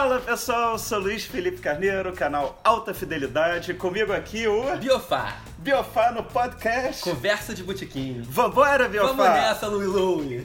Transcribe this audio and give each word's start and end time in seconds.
Fala 0.00 0.18
pessoal, 0.18 0.78
sou 0.78 0.98
Luiz 0.98 1.26
Felipe 1.26 1.58
Carneiro, 1.58 2.10
canal 2.14 2.58
Alta 2.64 2.94
Fidelidade. 2.94 3.74
Comigo 3.74 4.14
aqui 4.14 4.48
o 4.48 4.74
Biofá, 4.78 5.36
Biofá 5.58 6.10
no 6.10 6.24
podcast. 6.24 7.02
conversa 7.02 7.54
de 7.54 7.62
botiquinho. 7.62 8.24
Vambora, 8.24 8.88
Biofá! 8.88 9.12
Vamos 9.12 9.26
nessa, 9.26 9.66
Louie 9.66 9.86
Louie. 9.86 10.44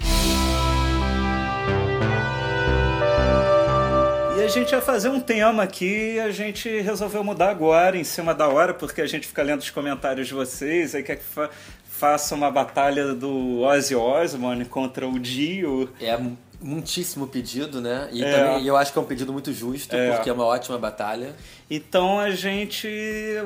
E 4.37 4.43
a 4.43 4.47
gente 4.49 4.73
ia 4.73 4.81
fazer 4.81 5.07
um 5.07 5.21
tema 5.21 5.63
aqui 5.63 6.15
e 6.15 6.19
a 6.19 6.31
gente 6.31 6.81
resolveu 6.81 7.23
mudar 7.23 7.49
agora, 7.49 7.95
em 7.95 8.03
cima 8.03 8.35
da 8.35 8.49
hora, 8.49 8.73
porque 8.73 8.99
a 8.99 9.07
gente 9.07 9.25
fica 9.25 9.41
lendo 9.41 9.61
os 9.61 9.69
comentários 9.69 10.27
de 10.27 10.33
vocês, 10.33 10.93
aí 10.93 11.01
quer 11.01 11.15
que 11.15 11.23
fa 11.23 11.49
faça 11.95 12.35
uma 12.35 12.51
batalha 12.51 13.13
do 13.13 13.61
Ozzy 13.61 13.95
Osbourne 13.95 14.65
contra 14.65 15.07
o 15.07 15.17
Dio. 15.17 15.89
É 16.01 16.19
muitíssimo 16.65 17.27
pedido, 17.27 17.79
né? 17.79 18.09
E 18.11 18.23
É. 18.23 18.31
também 18.31 18.65
eu 18.65 18.75
acho 18.75 18.91
que 18.91 18.97
é 18.97 19.01
um 19.01 19.05
pedido 19.05 19.31
muito 19.31 19.53
justo, 19.53 19.95
É. 19.95 20.15
porque 20.15 20.29
é 20.29 20.33
uma 20.33 20.45
ótima 20.45 20.77
batalha. 20.79 21.35
Então 21.69 22.19
a 22.19 22.31
gente 22.31 22.87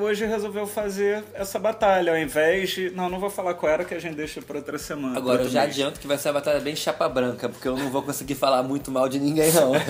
hoje 0.00 0.24
resolveu 0.24 0.66
fazer 0.66 1.22
essa 1.34 1.58
batalha, 1.58 2.12
ao 2.12 2.18
invés 2.18 2.70
de... 2.70 2.90
Não, 2.90 3.08
não 3.10 3.18
vou 3.20 3.28
falar 3.30 3.54
qual 3.54 3.70
era, 3.70 3.84
que 3.84 3.94
a 3.94 3.98
gente 3.98 4.14
deixa 4.14 4.40
para 4.42 4.56
outra 4.58 4.78
semana. 4.78 5.16
Agora, 5.18 5.42
eu 5.42 5.48
já 5.48 5.60
mês. 5.62 5.74
adianto 5.74 6.00
que 6.00 6.06
vai 6.06 6.16
ser 6.18 6.28
uma 6.28 6.34
batalha 6.34 6.60
bem 6.60 6.74
chapa 6.74 7.08
branca, 7.08 7.48
porque 7.48 7.68
eu 7.68 7.76
não 7.76 7.90
vou 7.90 8.02
conseguir 8.02 8.34
falar 8.34 8.62
muito 8.62 8.90
mal 8.90 9.08
de 9.08 9.18
ninguém, 9.20 9.52
não. 9.52 9.72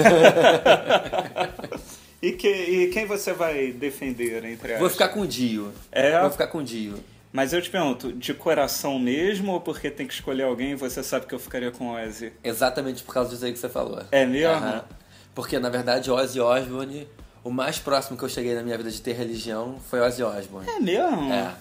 E, 2.22 2.32
que, 2.32 2.48
e 2.48 2.90
quem 2.90 3.06
você 3.06 3.32
vai 3.32 3.72
defender 3.72 4.44
entre 4.44 4.76
vou 4.76 4.88
as? 4.88 4.92
ficar 4.92 5.08
com 5.08 5.20
o 5.20 5.26
Dio. 5.26 5.72
É? 5.90 6.20
Vou 6.20 6.30
ficar 6.30 6.48
com 6.48 6.58
o 6.58 6.62
Dio. 6.62 6.96
Mas 7.32 7.52
eu 7.52 7.62
te 7.62 7.70
pergunto, 7.70 8.12
de 8.12 8.34
coração 8.34 8.98
mesmo 8.98 9.52
ou 9.52 9.60
porque 9.60 9.88
tem 9.90 10.06
que 10.06 10.14
escolher 10.14 10.42
alguém 10.44 10.72
e 10.72 10.74
você 10.74 11.02
sabe 11.02 11.26
que 11.26 11.34
eu 11.34 11.38
ficaria 11.38 11.70
com 11.70 11.92
Ozzy? 11.92 12.32
Exatamente 12.42 13.02
por 13.04 13.14
causa 13.14 13.30
disso 13.30 13.44
aí 13.44 13.52
que 13.52 13.58
você 13.58 13.68
falou. 13.68 14.02
É 14.10 14.26
mesmo? 14.26 14.52
Aham. 14.52 14.84
Porque, 15.32 15.58
na 15.60 15.70
verdade, 15.70 16.10
Ozzy 16.10 16.40
Osbourne, 16.40 17.06
o 17.44 17.50
mais 17.50 17.78
próximo 17.78 18.18
que 18.18 18.24
eu 18.24 18.28
cheguei 18.28 18.54
na 18.54 18.62
minha 18.62 18.76
vida 18.76 18.90
de 18.90 19.00
ter 19.00 19.12
religião 19.12 19.78
foi 19.88 20.00
Ozzy 20.00 20.24
Osbourne. 20.24 20.68
É 20.68 20.80
mesmo? 20.80 21.32
É, 21.32 21.54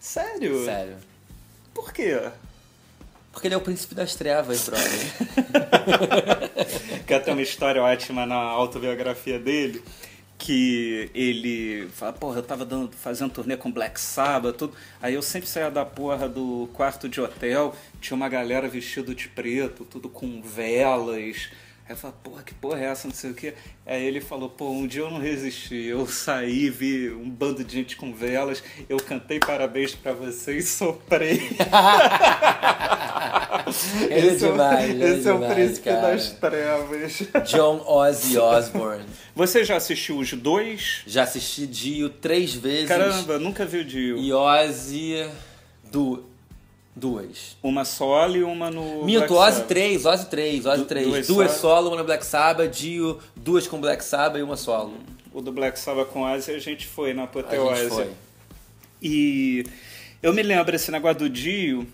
Sério? 0.00 0.64
sério. 0.64 0.96
Por 1.74 1.92
quê? 1.92 2.18
Porque 3.30 3.46
ele 3.46 3.54
é 3.54 3.58
o 3.58 3.60
príncipe 3.60 3.94
das 3.94 4.14
trevas, 4.14 4.66
brother. 4.68 4.88
Que 7.06 7.18
tem 7.20 7.34
uma 7.34 7.42
história 7.42 7.82
ótima 7.82 8.24
na 8.24 8.36
autobiografia 8.36 9.38
dele. 9.38 9.82
Que 10.44 11.08
ele 11.14 11.86
fala, 11.94 12.12
porra, 12.12 12.40
eu 12.40 12.42
tava 12.42 12.64
dando, 12.64 12.90
fazendo 12.96 13.30
turnê 13.30 13.56
com 13.56 13.70
Black 13.70 14.00
Sabbath, 14.00 14.56
tudo. 14.56 14.74
Aí 15.00 15.14
eu 15.14 15.22
sempre 15.22 15.48
saía 15.48 15.70
da 15.70 15.84
porra 15.84 16.28
do 16.28 16.68
quarto 16.72 17.08
de 17.08 17.20
hotel, 17.20 17.76
tinha 18.00 18.16
uma 18.16 18.28
galera 18.28 18.68
vestido 18.68 19.14
de 19.14 19.28
preto, 19.28 19.84
tudo 19.84 20.08
com 20.08 20.42
velas. 20.42 21.48
Aí 21.86 21.92
eu 21.92 21.96
falei, 21.96 22.16
porra, 22.24 22.42
que 22.42 22.54
porra 22.54 22.80
é 22.80 22.86
essa, 22.86 23.06
não 23.06 23.14
sei 23.14 23.30
o 23.30 23.34
quê. 23.34 23.54
Aí 23.86 24.04
ele 24.04 24.20
falou, 24.20 24.48
pô, 24.48 24.68
um 24.68 24.84
dia 24.84 25.02
eu 25.02 25.10
não 25.12 25.20
resisti. 25.20 25.76
Eu 25.84 26.08
saí, 26.08 26.68
vi 26.68 27.10
um 27.10 27.30
bando 27.30 27.62
de 27.62 27.72
gente 27.72 27.96
com 27.96 28.12
velas, 28.12 28.64
eu 28.88 28.96
cantei 28.96 29.38
parabéns 29.38 29.94
pra 29.94 30.12
você 30.12 30.58
e 30.58 30.62
soprei. 30.62 31.40
Ele 34.10 34.12
é 34.28 34.32
Esse 34.34 34.44
o- 34.44 34.50
demais, 34.52 35.00
é 35.00 35.08
Esse 35.18 35.28
é 35.28 35.32
o 35.32 35.34
demais, 35.38 35.54
príncipe 35.54 35.88
cara. 35.88 36.00
das 36.12 36.30
trevas. 36.30 37.22
John 37.50 37.82
Ozzy 37.86 38.38
Osbourne. 38.38 39.04
Você 39.34 39.64
já 39.64 39.76
assistiu 39.76 40.18
os 40.18 40.32
dois? 40.32 41.02
Já 41.06 41.22
assisti 41.24 41.66
Dio 41.66 42.08
três 42.10 42.54
vezes. 42.54 42.88
Caramba, 42.88 43.38
nunca 43.38 43.64
vi 43.64 43.78
o 43.78 43.84
Dio. 43.84 44.18
E 44.18 44.32
Ozzy 44.32 45.26
du... 45.90 46.22
duas. 46.94 47.56
Uma 47.62 47.84
solo 47.84 48.36
e 48.36 48.42
uma 48.42 48.70
no. 48.70 49.04
Minto, 49.04 49.34
Ozzy 49.34 49.52
Sabbath. 49.56 49.68
três, 49.68 50.04
Ozzy 50.06 50.26
três, 50.26 50.66
Ozzy 50.66 50.78
Du- 50.78 50.84
três. 50.86 51.06
duas 51.06 51.26
Duas, 51.26 51.50
solo. 51.52 51.74
solo, 51.76 51.88
uma 51.90 51.96
no 51.98 52.04
Black 52.04 52.24
Sabbath, 52.26 52.70
Dio, 52.70 53.18
duas 53.34 53.66
com 53.66 53.80
Black 53.80 54.04
Sabbath 54.04 54.38
e 54.38 54.42
uma 54.42 54.56
solo. 54.56 54.94
O 55.32 55.40
do 55.40 55.50
Black 55.52 55.78
Sabbath 55.78 56.08
com 56.08 56.22
Ozzy 56.22 56.50
a 56.52 56.58
gente 56.58 56.86
foi 56.86 57.14
na 57.14 57.22
A 57.22 57.24
Apoteose. 57.24 57.80
gente 57.82 57.90
foi. 57.94 58.10
E 59.02 59.64
eu 60.22 60.32
me 60.32 60.42
lembro, 60.42 60.74
esse 60.76 60.90
negócio 60.90 61.20
do 61.20 61.28
Dio, 61.30 61.86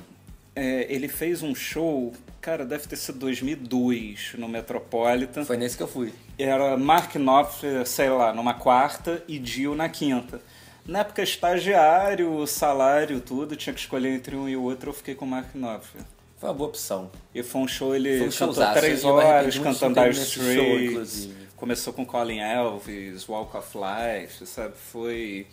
é, 0.59 0.87
ele 0.93 1.07
fez 1.07 1.41
um 1.41 1.55
show, 1.55 2.13
cara, 2.41 2.67
deve 2.67 2.89
ter 2.89 2.97
sido 2.97 3.19
2002 3.21 4.33
no 4.37 4.49
Metropolitan. 4.49 5.45
Foi 5.45 5.57
nesse 5.57 5.77
que 5.77 5.83
eu 5.85 5.89
fui. 5.89 6.13
Era 6.37 6.77
Mark 6.77 7.15
Knopfler, 7.15 7.87
sei 7.87 8.11
lá, 8.11 8.35
numa 8.35 8.55
quarta 8.55 9.23
e 9.29 9.39
Dio 9.39 9.77
na 9.77 9.89
quinta. 9.89 10.41
Na 10.85 11.01
época, 11.01 11.23
estagiário, 11.23 12.45
salário, 12.47 13.21
tudo, 13.21 13.55
tinha 13.55 13.73
que 13.73 13.79
escolher 13.79 14.09
entre 14.09 14.35
um 14.35 14.49
e 14.49 14.57
o 14.57 14.63
outro, 14.65 14.91
eu 14.91 14.95
fiquei 14.95 15.15
com 15.15 15.25
o 15.25 15.29
Mark 15.29 15.55
Knopfler. 15.55 16.03
Foi 16.39 16.49
uma 16.49 16.55
boa 16.55 16.71
opção. 16.71 17.11
E 17.33 17.43
foi 17.43 17.61
um 17.61 17.69
show, 17.69 17.95
ele 17.95 18.19
Foi 18.19 18.29
um 18.29 18.33
cantou 18.33 18.73
três 18.73 19.05
horas, 19.05 19.59
cantando 19.59 20.01
Dire 20.01 20.15
show, 20.15 20.43
Straits. 20.43 21.29
Começou 21.57 21.93
com 21.93 22.05
Colin 22.05 22.39
Elvis, 22.39 23.29
Walk 23.29 23.57
of 23.57 23.69
Life, 23.77 24.45
sabe? 24.45 24.75
Foi... 24.77 25.47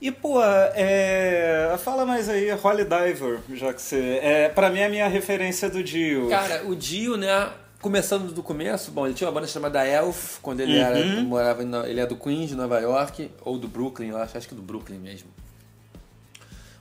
E, 0.00 0.12
pô, 0.12 0.40
é... 0.42 1.74
fala 1.82 2.06
mais 2.06 2.28
aí, 2.28 2.50
Holly 2.52 2.84
Diver, 2.84 3.40
já 3.54 3.72
que 3.74 3.82
você... 3.82 4.20
É, 4.22 4.48
pra 4.48 4.70
mim, 4.70 4.78
é 4.78 4.86
a 4.86 4.88
minha 4.88 5.08
referência 5.08 5.68
do 5.68 5.82
Dio. 5.82 6.28
Cara, 6.28 6.64
o 6.66 6.76
Dio, 6.76 7.16
né? 7.16 7.50
Começando 7.80 8.32
do 8.32 8.42
começo, 8.42 8.90
bom, 8.92 9.06
ele 9.06 9.14
tinha 9.14 9.26
uma 9.28 9.34
banda 9.34 9.46
chamada 9.48 9.84
Elf, 9.86 10.38
quando 10.40 10.60
ele 10.60 10.78
Uhum. 10.78 10.84
era. 10.84 11.22
morava 11.22 11.62
em 11.64 11.70
ele 11.86 12.00
é 12.00 12.06
do 12.06 12.16
Queens, 12.16 12.48
de 12.48 12.54
Nova 12.56 12.78
York, 12.80 13.30
ou 13.40 13.58
do 13.58 13.66
Brooklyn, 13.68 14.08
eu 14.10 14.16
acho, 14.18 14.36
acho 14.38 14.48
que 14.48 14.54
do 14.54 14.62
Brooklyn 14.62 14.98
mesmo. 14.98 15.28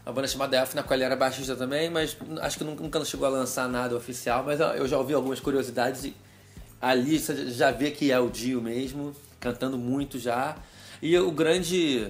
Uma 0.06 0.14
banda 0.14 0.28
chamada 0.28 0.56
Elf, 0.58 0.74
na 0.74 0.84
qual 0.84 0.96
ele 0.96 1.04
era 1.04 1.16
baixista 1.16 1.56
também, 1.56 1.90
mas 1.90 2.16
acho 2.42 2.58
que 2.58 2.64
nunca, 2.64 2.82
nunca 2.84 3.04
chegou 3.06 3.28
a 3.28 3.30
lançar 3.30 3.68
nada 3.68 3.96
oficial, 3.96 4.44
mas 4.44 4.60
eu 4.60 4.88
já 4.88 4.98
ouvi 4.98 5.14
algumas 5.14 5.40
curiosidades 5.40 6.06
e 6.06 6.16
ali 6.82 7.20
você 7.20 7.48
já 7.52 7.72
vê 7.72 7.92
que 7.92 8.12
é 8.12 8.20
o 8.20 8.30
Dio 8.30 8.62
mesmo, 8.62 9.14
cantando 9.40 9.78
muito 9.78 10.18
já. 10.20 10.56
E 11.02 11.18
o 11.18 11.30
grande. 11.32 12.08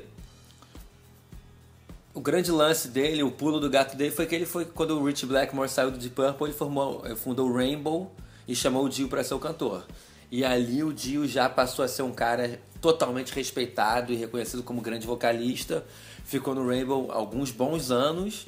O 2.18 2.20
grande 2.20 2.52
lance 2.52 2.88
dele, 2.88 3.22
o 3.22 3.30
pulo 3.30 3.60
do 3.60 3.70
gato 3.70 3.96
dele, 3.96 4.10
foi 4.10 4.26
que 4.26 4.34
ele 4.34 4.48
foi 4.48 4.66
quando 4.66 5.00
o 5.00 5.06
Rich 5.06 5.28
Blackmore 5.28 5.70
saiu 5.70 5.92
do 5.92 6.00
Deep 6.00 6.16
Purple, 6.16 6.48
ele 6.48 6.58
formou, 6.58 7.04
ele 7.06 7.16
fundou 7.16 7.48
o 7.48 7.54
Rainbow 7.56 8.12
e 8.48 8.56
chamou 8.56 8.86
o 8.86 8.90
Dio 8.90 9.08
para 9.08 9.24
ser 9.24 9.36
o 9.36 9.40
cantor. 9.40 9.86
E 10.32 10.44
ali 10.44 10.84
o 10.84 10.92
Dio 10.92 11.28
já 11.28 11.48
passou 11.48 11.86
a 11.86 11.88
ser 11.88 12.02
um 12.02 12.12
cara 12.12 12.60
totalmente 12.82 13.32
respeitado 13.36 14.12
e 14.12 14.16
reconhecido 14.16 14.64
como 14.64 14.82
grande 14.82 15.06
vocalista. 15.06 15.86
Ficou 16.26 16.56
no 16.56 16.68
Rainbow 16.68 17.12
alguns 17.12 17.52
bons 17.52 17.92
anos. 17.92 18.48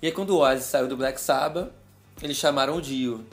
E 0.00 0.06
aí 0.06 0.12
quando 0.12 0.30
o 0.36 0.38
Ozzy 0.38 0.62
saiu 0.62 0.86
do 0.86 0.96
Black 0.96 1.20
Sabbath, 1.20 1.72
eles 2.22 2.36
chamaram 2.36 2.76
o 2.76 2.80
Dio. 2.80 3.26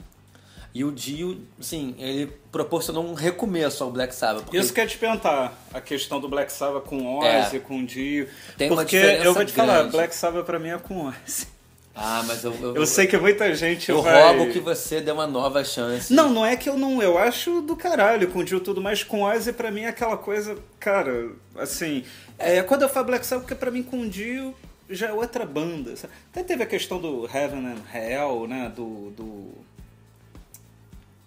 E 0.72 0.84
o 0.84 0.92
Dio, 0.92 1.40
assim, 1.58 1.94
ele 1.98 2.32
proporcionou 2.52 3.04
um 3.04 3.14
recomeço 3.14 3.82
ao 3.82 3.90
Black 3.90 4.14
Sabbath. 4.14 4.44
porque 4.44 4.56
Isso 4.56 4.72
que 4.72 4.78
eu 4.80 4.84
ia 4.84 4.88
te 4.90 4.98
perguntar, 4.98 5.52
a 5.74 5.80
questão 5.80 6.20
do 6.20 6.28
Black 6.28 6.52
Sabbath 6.52 6.84
com 6.84 7.18
Ozzy, 7.18 7.56
É. 7.56 7.58
com 7.60 7.84
Dio. 7.84 8.28
Tem 8.56 8.68
uma 8.70 8.82
porque 8.82 8.96
diferença 9.00 9.24
eu 9.24 9.34
vou 9.34 9.44
te 9.44 9.52
falar, 9.52 9.78
grande. 9.78 9.92
Black 9.92 10.14
Sabbath 10.14 10.46
pra 10.46 10.58
mim 10.60 10.68
é 10.68 10.78
com 10.78 11.06
Ozzy. 11.08 11.46
Ah, 11.92 12.22
mas 12.24 12.44
eu, 12.44 12.54
eu, 12.62 12.76
Eu 12.76 12.86
sei 12.86 13.08
que 13.08 13.18
muita 13.18 13.52
gente 13.52 13.90
eu 13.90 14.00
vai... 14.00 14.22
roubo 14.36 14.52
que 14.52 14.60
você 14.60 15.00
dê 15.00 15.10
uma 15.10 15.26
nova 15.26 15.64
chance. 15.64 16.14
Não, 16.14 16.30
não 16.30 16.46
é 16.46 16.54
que 16.56 16.68
eu 16.68 16.78
não. 16.78 17.02
Eu 17.02 17.18
acho 17.18 17.60
do 17.62 17.74
caralho 17.74 18.28
com 18.28 18.38
o 18.38 18.44
Dio 18.44 18.60
tudo, 18.60 18.80
mas 18.80 19.02
com 19.02 19.22
Ozzy 19.22 19.52
pra 19.52 19.72
mim 19.72 19.82
é 19.82 19.88
aquela 19.88 20.16
coisa, 20.16 20.56
cara, 20.78 21.30
assim. 21.56 22.04
É, 22.38 22.62
quando 22.62 22.82
eu 22.82 22.88
falo 22.88 23.06
Black 23.06 23.26
Sabbath, 23.26 23.42
porque 23.44 23.56
pra 23.58 23.72
mim 23.72 23.82
com 23.82 24.02
o 24.02 24.08
Dio 24.08 24.54
já 24.88 25.08
é 25.08 25.12
outra 25.12 25.44
banda. 25.44 25.96
sabe? 25.96 26.12
Até 26.32 26.44
teve 26.44 26.62
a 26.62 26.66
questão 26.66 26.98
do 27.00 27.26
Heaven 27.26 27.66
and 27.66 27.82
Hell, 27.92 28.46
né? 28.46 28.72
Do. 28.74 29.10
do... 29.10 29.50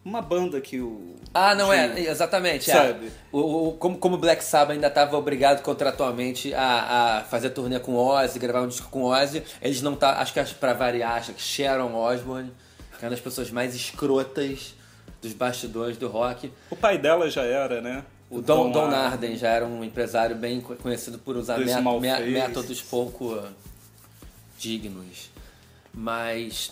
Uma 0.06 0.22
banda 0.22 0.60
que 0.60 0.80
o. 0.82 1.16
Ah, 1.34 1.56
não 1.56 1.72
é, 1.72 1.98
exatamente. 2.02 2.70
é. 2.70 2.74
Sabe? 2.74 3.10
O, 3.32 3.70
o- 3.70 3.72
como, 3.78 3.98
como 3.98 4.18
Black 4.18 4.44
Sabbath 4.44 4.74
ainda 4.76 4.88
estava 4.88 5.18
obrigado 5.18 5.62
contratualmente 5.64 6.54
a, 6.54 7.20
a 7.20 7.24
fazer 7.24 7.52
turnê 7.52 7.80
com 7.80 7.96
Ozzy, 7.96 8.38
gravar 8.38 8.62
um 8.62 8.68
disco 8.68 8.90
com 8.90 9.04
Ozzy, 9.06 9.42
eles 9.62 9.82
não 9.82 9.96
tá, 9.96 10.20
acho 10.20 10.34
que 10.34 10.40
acho 10.42 10.56
pra 10.56 10.74
variar, 10.74 11.14
acho 11.18 11.32
que 11.34 11.42
Sharon 11.42 11.96
Osbourne, 11.96 12.52
que 13.00 13.04
é 13.04 13.06
uma 13.06 13.12
das 13.12 13.22
pessoas 13.22 13.50
mais 13.50 13.74
escrotas 13.74 14.76
dos 15.22 15.32
bastidores 15.32 15.96
do 15.96 16.10
rock. 16.10 16.52
O 16.70 16.76
pai 16.76 16.98
dela 16.98 17.30
já 17.30 17.44
era, 17.44 17.80
né? 17.80 18.04
O 18.30 18.42
Don, 18.42 18.72
Don 18.72 18.88
Arden 18.88 19.38
já 19.38 19.50
era 19.50 19.66
um 19.66 19.84
empresário 19.86 20.36
bem 20.36 20.60
co- 20.60 20.76
conhecido 20.76 21.18
por 21.20 21.38
usar 21.38 21.58
métodos 22.34 22.82
pouco 22.82 23.42
dignos. 24.58 25.30
Mas 25.94 26.72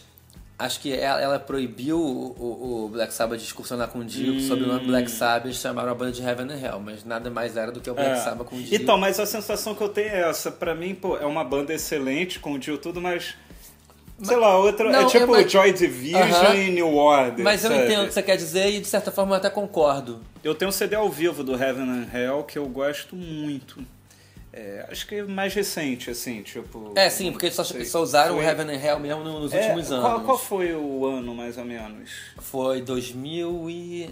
acho 0.61 0.79
que 0.79 0.93
ela, 0.93 1.21
ela 1.21 1.39
proibiu 1.39 1.97
o, 1.99 2.35
o- 2.39 2.85
o 2.85 2.89
Black 2.89 3.13
Sabbath 3.13 3.39
de 3.39 3.45
excursionar 3.45 3.87
com 3.89 3.99
o 3.99 4.05
Dio 4.05 4.39
sob 4.41 4.63
o 4.63 4.67
nome 4.67 4.85
Black 4.87 5.09
Sabbath 5.11 5.49
e 5.51 5.53
chamaram 5.53 5.91
a 5.91 5.95
banda 5.95 6.11
de 6.11 6.21
Heaven 6.21 6.47
and 6.51 6.59
Hell, 6.59 6.79
mas 6.79 7.03
nada 7.03 7.29
mais 7.29 7.55
era 7.57 7.71
do 7.71 7.79
que 7.81 7.89
o 7.89 7.93
Black 7.93 8.11
É. 8.11 8.15
Sabbath 8.17 8.47
com 8.47 8.55
o 8.55 8.61
Dio. 8.61 8.75
Então, 8.75 8.97
mas 8.97 9.19
a 9.19 9.25
sensação 9.25 9.75
que 9.75 9.81
eu 9.81 9.89
tenho 9.89 10.09
é 10.09 10.29
essa. 10.29 10.51
Pra 10.51 10.73
mim, 10.75 10.93
pô, 10.95 11.17
é 11.17 11.25
uma 11.25 11.43
banda 11.43 11.73
excelente 11.73 12.39
com 12.39 12.53
o 12.53 12.59
Dio 12.59 12.77
tudo, 12.77 12.99
mas. 13.01 13.35
Sei 14.23 14.37
lá, 14.37 14.55
outra. 14.57 14.91
Não, 14.91 15.01
é 15.01 15.05
tipo 15.05 15.23
é, 15.35 15.41
mas- 15.41 15.51
Joy 15.51 15.73
Division 15.73 16.21
Aham. 16.21 16.53
e 16.55 16.69
New 16.71 16.95
Order. 16.95 17.43
mas 17.43 17.63
eu 17.63 17.71
sabe? 17.71 17.85
entendo 17.85 18.03
o 18.03 18.07
que 18.07 18.13
você 18.13 18.21
quer 18.21 18.37
dizer 18.37 18.69
e 18.69 18.79
de 18.79 18.87
certa 18.87 19.11
forma 19.11 19.31
eu 19.33 19.37
até 19.37 19.49
concordo. 19.49 20.19
Eu 20.43 20.53
tenho 20.53 20.69
um 20.69 20.71
CD 20.71 20.95
ao 20.95 21.09
vivo 21.09 21.43
do 21.43 21.53
Heaven 21.55 21.89
and 21.89 22.07
Hell 22.13 22.43
que 22.43 22.57
eu 22.59 22.67
gosto 22.67 23.15
muito. 23.15 23.83
É, 24.53 24.86
acho 24.92 25.07
que 25.07 25.15
é 25.15 25.24
mais 25.24 25.53
recente, 25.53 26.09
assim, 26.09 26.42
tipo. 26.42 26.92
É, 26.95 27.09
sim, 27.09 27.31
porque 27.31 27.45
eles 27.45 27.56
só, 27.56 27.63
só 27.63 28.01
usaram 28.01 28.36
Foi- 28.36 28.44
o 28.44 28.48
Heaven 28.48 28.68
and 28.75 28.83
Hell 28.83 29.00
mesmo 29.00 29.24
nos 29.24 29.53
É, 29.53 29.62
últimos 29.62 29.92
anos. 29.92 30.03
Qual, 30.06 30.21
qual 30.21 30.38
foi 30.38 30.75
o 30.75 31.06
ano, 31.06 31.33
mais 31.33 31.57
ou 31.57 31.63
menos? 31.63 32.09
Foi 32.38 32.81
2000 32.81 33.69
e... 33.69 34.09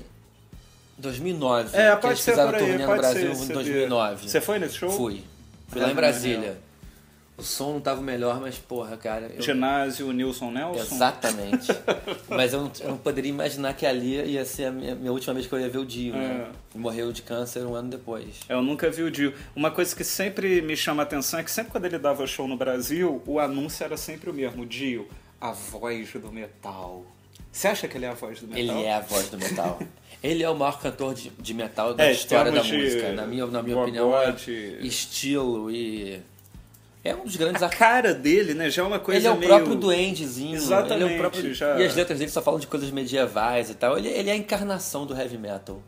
2009. 0.97 1.77
É, 1.77 1.89
que 1.95 2.01
pode 2.01 2.07
eles 2.13 2.19
ser 2.21 2.31
fizeram 2.31 2.51
por 2.51 2.55
aí, 2.55 2.61
turnê 2.65 2.77
no 2.77 2.85
pode 2.85 2.99
Brasil 3.01 3.21
ser, 3.21 3.43
em 3.43 3.47
você 3.47 3.53
2009. 3.53 4.29
Você 4.29 4.41
foi 4.41 4.59
nesse 4.59 4.75
show? 4.75 4.89
Fui. 4.91 5.23
Fui 5.67 5.81
lá 5.81 5.91
em 5.91 5.95
Brasília. 5.95 6.57
O 7.39 7.43
som 7.43 7.73
não 7.73 7.79
tava 7.81 8.01
melhor, 8.01 8.39
mas 8.41 8.57
porra, 8.57 8.97
cara. 8.97 9.31
eu- 9.35 9.41
Ginásio 9.41 10.11
Nilson 10.11 10.51
Nelson? 10.51 10.95
Exatamente. 10.95 11.67
mas 12.27 12.53
eu 12.53 12.61
não, 12.63 12.71
eu 12.81 12.89
não 12.89 12.97
poderia 12.97 13.29
imaginar 13.29 13.73
que 13.73 13.85
ali 13.85 14.15
ia 14.31 14.43
ser 14.45 14.65
a 14.65 14.71
minha, 14.71 14.93
minha 14.95 15.11
última 15.11 15.33
vez 15.33 15.47
que 15.47 15.53
eu 15.53 15.59
ia 15.59 15.69
ver 15.69 15.77
o 15.79 15.85
Dio, 15.85 16.13
né? 16.13 16.49
É. 16.75 16.77
Morreu 16.77 17.11
de 17.11 17.21
câncer 17.21 17.65
um 17.65 17.73
ano 17.75 17.89
depois. 17.89 18.41
Eu 18.47 18.61
nunca 18.61 18.89
vi 18.89 19.03
o 19.03 19.09
Dio. 19.11 19.33
Uma 19.55 19.71
coisa 19.71 19.95
que 19.95 20.03
sempre 20.03 20.61
me 20.61 20.75
chama 20.75 21.01
a 21.01 21.05
atenção 21.05 21.39
é 21.39 21.43
que 21.43 21.51
sempre 21.51 21.71
quando 21.71 21.85
ele 21.85 21.97
dava 21.97 22.27
show 22.27 22.47
no 22.47 22.57
Brasil, 22.57 23.21
o 23.25 23.39
anúncio 23.39 23.83
era 23.83 23.95
sempre 23.97 24.29
o 24.29 24.33
mesmo. 24.33 24.65
Dio, 24.65 25.07
a 25.39 25.51
voz 25.51 26.11
do 26.13 26.31
metal. 26.31 27.05
Você 27.51 27.67
acha 27.67 27.87
que 27.87 27.97
ele 27.97 28.05
é 28.05 28.09
a 28.09 28.13
voz 28.13 28.39
do 28.41 28.47
metal? 28.47 28.59
Ele 28.77 28.83
é 28.85 28.93
a 28.93 28.99
voz 28.99 29.29
do 29.29 29.37
metal. 29.37 29.79
Ele 30.21 30.43
é 30.43 30.49
o 30.49 30.53
maior 30.55 30.77
cantor 30.81 31.13
de, 31.13 31.29
de 31.39 31.53
metal 31.53 31.93
da 31.93 32.03
É, 32.07 32.11
história 32.11 32.51
da 32.51 32.61
música. 32.61 33.13
Na 33.13 33.25
minha, 33.25 33.45
na 33.45 33.63
minha 33.63 33.77
opinião, 33.79 34.13
é 34.21 34.35
estilo 34.81 35.71
e. 35.71 36.19
É 37.03 37.15
um 37.15 37.23
dos 37.23 37.35
grandes 37.37 37.61
A 37.61 37.65
artistas. 37.65 37.87
cara 37.87 38.13
dele, 38.13 38.53
né, 38.53 38.69
já 38.69 38.81
é 38.81 38.85
uma 38.85 38.99
coisa 38.99 39.19
Ele 39.19 39.27
é 39.27 39.31
o 39.31 39.37
meio... 39.37 39.47
próprio 39.49 39.75
duendezinho. 39.75 40.55
Exatamente, 40.55 41.03
Ele 41.03 41.13
é 41.13 41.15
o 41.15 41.19
próprio... 41.19 41.53
já- 41.53 41.79
E 41.79 41.85
as 41.85 41.95
letras 41.95 42.19
dele 42.19 42.29
só 42.29 42.41
falam 42.41 42.59
de 42.59 42.67
coisas 42.67 42.91
medievais 42.91 43.69
e 43.69 43.73
tal. 43.73 43.97
Ele, 43.97 44.09
ele 44.09 44.29
é 44.29 44.33
a 44.33 44.35
encarnação 44.35 45.05
do 45.05 45.15
heavy 45.17 45.37
metal. 45.37 45.81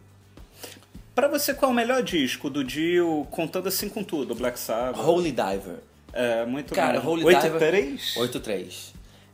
Pra 1.13 1.27
você, 1.27 1.53
qual 1.53 1.69
é 1.69 1.73
o 1.73 1.75
melhor 1.75 2.01
disco 2.01 2.49
do 2.49 2.63
Dio, 2.63 3.27
contando 3.29 3.67
assim 3.67 3.89
com 3.89 4.01
tudo? 4.03 4.33
Black 4.33 4.57
Sabbath? 4.57 5.05
Holy 5.05 5.31
Diver. 5.31 5.79
É, 6.13 6.45
muito 6.45 6.73
Cara, 6.73 7.01
bom. 7.01 7.09
Holy 7.11 7.25
8 7.25 7.41
Diver... 7.41 7.59
3? 7.59 8.13
8-3. 8.17 8.73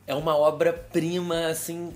É 0.06 0.14
uma 0.14 0.36
obra-prima, 0.36 1.46
assim... 1.46 1.92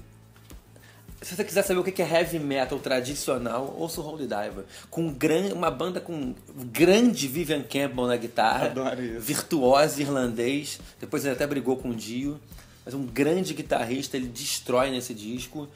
Se 1.22 1.36
você 1.36 1.44
quiser 1.44 1.62
saber 1.62 1.78
o 1.78 1.84
que 1.84 2.02
é 2.02 2.08
heavy 2.08 2.40
metal 2.40 2.78
tradicional, 2.80 3.76
ouça 3.78 4.00
o 4.00 4.06
Holy 4.06 4.26
Diver. 4.26 4.64
Com 4.90 5.12
gran... 5.12 5.54
uma 5.54 5.70
banda 5.70 6.00
com 6.00 6.34
grande 6.72 7.28
Vivian 7.28 7.62
Campbell 7.62 8.08
na 8.08 8.16
guitarra. 8.16 8.66
Adoro 8.66 9.00
isso. 9.00 9.20
Virtuoso 9.20 10.00
irlandês. 10.00 10.80
Depois 11.00 11.24
ele 11.24 11.34
até 11.34 11.46
brigou 11.46 11.76
com 11.76 11.90
o 11.90 11.94
Dio. 11.94 12.40
Mas 12.84 12.92
um 12.92 13.06
grande 13.06 13.54
guitarrista, 13.54 14.16
ele 14.16 14.26
destrói 14.26 14.90
nesse 14.90 15.14
disco. 15.14 15.68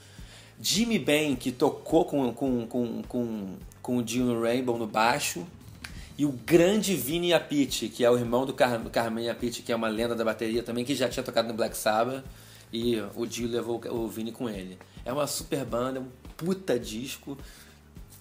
Jimmy 0.61 0.99
Bain, 0.99 1.37
que 1.37 1.53
tocou 1.53 2.05
com, 2.05 2.33
com, 2.33 2.67
com, 2.67 3.03
com, 3.03 3.57
com 3.81 3.97
o 3.99 4.03
Dio 4.03 4.25
no 4.25 4.43
Rainbow 4.43 4.77
no 4.77 4.87
baixo. 4.87 5.47
E 6.19 6.25
o 6.25 6.33
grande 6.33 6.97
Vinny 6.97 7.33
Appice, 7.33 7.89
que 7.89 8.05
é 8.05 8.11
o 8.11 8.17
irmão 8.17 8.47
do, 8.47 8.53
Car 8.53 8.83
Carmen 8.91 9.29
Appice, 9.29 9.63
que 9.63 9.71
é 9.71 9.77
uma 9.77 9.89
lenda 9.89 10.15
da 10.15 10.25
bateria 10.25 10.63
também, 10.63 10.85
que 10.85 10.95
já 10.95 11.09
tinha 11.09 11.23
tocado 11.23 11.47
no 11.47 11.55
Black 11.55 11.77
Sabbath. 11.77 12.25
E 12.73 13.01
o 13.15 13.25
Dio 13.27 13.47
levou 13.47 13.81
o 13.91 14.09
Vinny 14.09 14.33
com 14.33 14.51
ele. 14.51 14.77
É 15.06 15.12
uma 15.12 15.26
super 15.26 15.64
banda, 15.64 15.99
é 15.99 16.03
um 16.03 16.08
puta 16.37 16.79
disco. 16.79 17.38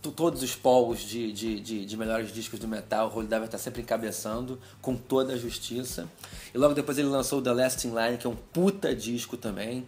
To- 0.01 0.11
Todos 0.11 0.43
os 0.43 0.55
polos 0.55 0.99
de, 1.01 1.31
de, 1.33 1.59
de, 1.59 1.85
de 1.85 1.97
melhores 1.97 2.31
discos 2.31 2.59
do 2.59 2.67
metal, 2.67 3.09
o 3.09 3.17
Holy 3.17 3.27
Diver 3.27 3.47
tá 3.49 3.57
sempre 3.57 3.81
encabeçando, 3.81 4.59
com 4.81 4.95
toda 4.95 5.33
a 5.33 5.37
justiça. 5.37 6.07
E 6.53 6.57
logo 6.59 6.75
depois 6.75 6.97
ele 6.99 7.07
lançou 7.07 7.41
The 7.41 7.51
Last 7.51 7.87
in 7.87 7.89
Line, 7.95 8.17
que 8.19 8.27
é 8.27 8.29
um 8.29 8.35
puta 8.35 8.95
disco 8.95 9.35
também. 9.35 9.83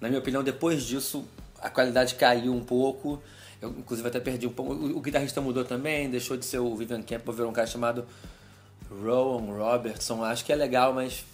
Na 0.00 0.08
minha 0.08 0.18
opinião, 0.20 0.42
depois 0.42 0.82
disso, 0.84 1.22
a 1.60 1.68
qualidade 1.68 2.14
caiu 2.14 2.54
um 2.54 2.64
pouco. 2.64 3.22
Eu, 3.60 3.70
inclusive, 3.70 4.08
até 4.08 4.18
perdi 4.20 4.46
um 4.46 4.52
pouco. 4.52 4.72
O, 4.72 4.96
o 4.96 5.00
guitarrista 5.02 5.40
mudou 5.42 5.64
também, 5.66 6.08
deixou 6.08 6.36
de 6.38 6.46
ser 6.46 6.60
o 6.60 6.74
Vivian 6.74 7.02
Campbell, 7.02 7.34
virou 7.34 7.50
um 7.50 7.52
cara 7.52 7.66
chamado 7.66 8.06
Rowan 8.90 9.52
Robertson. 9.58 10.24
Acho 10.24 10.44
que 10.46 10.52
é 10.52 10.56
legal, 10.56 10.94
mas 10.94 11.24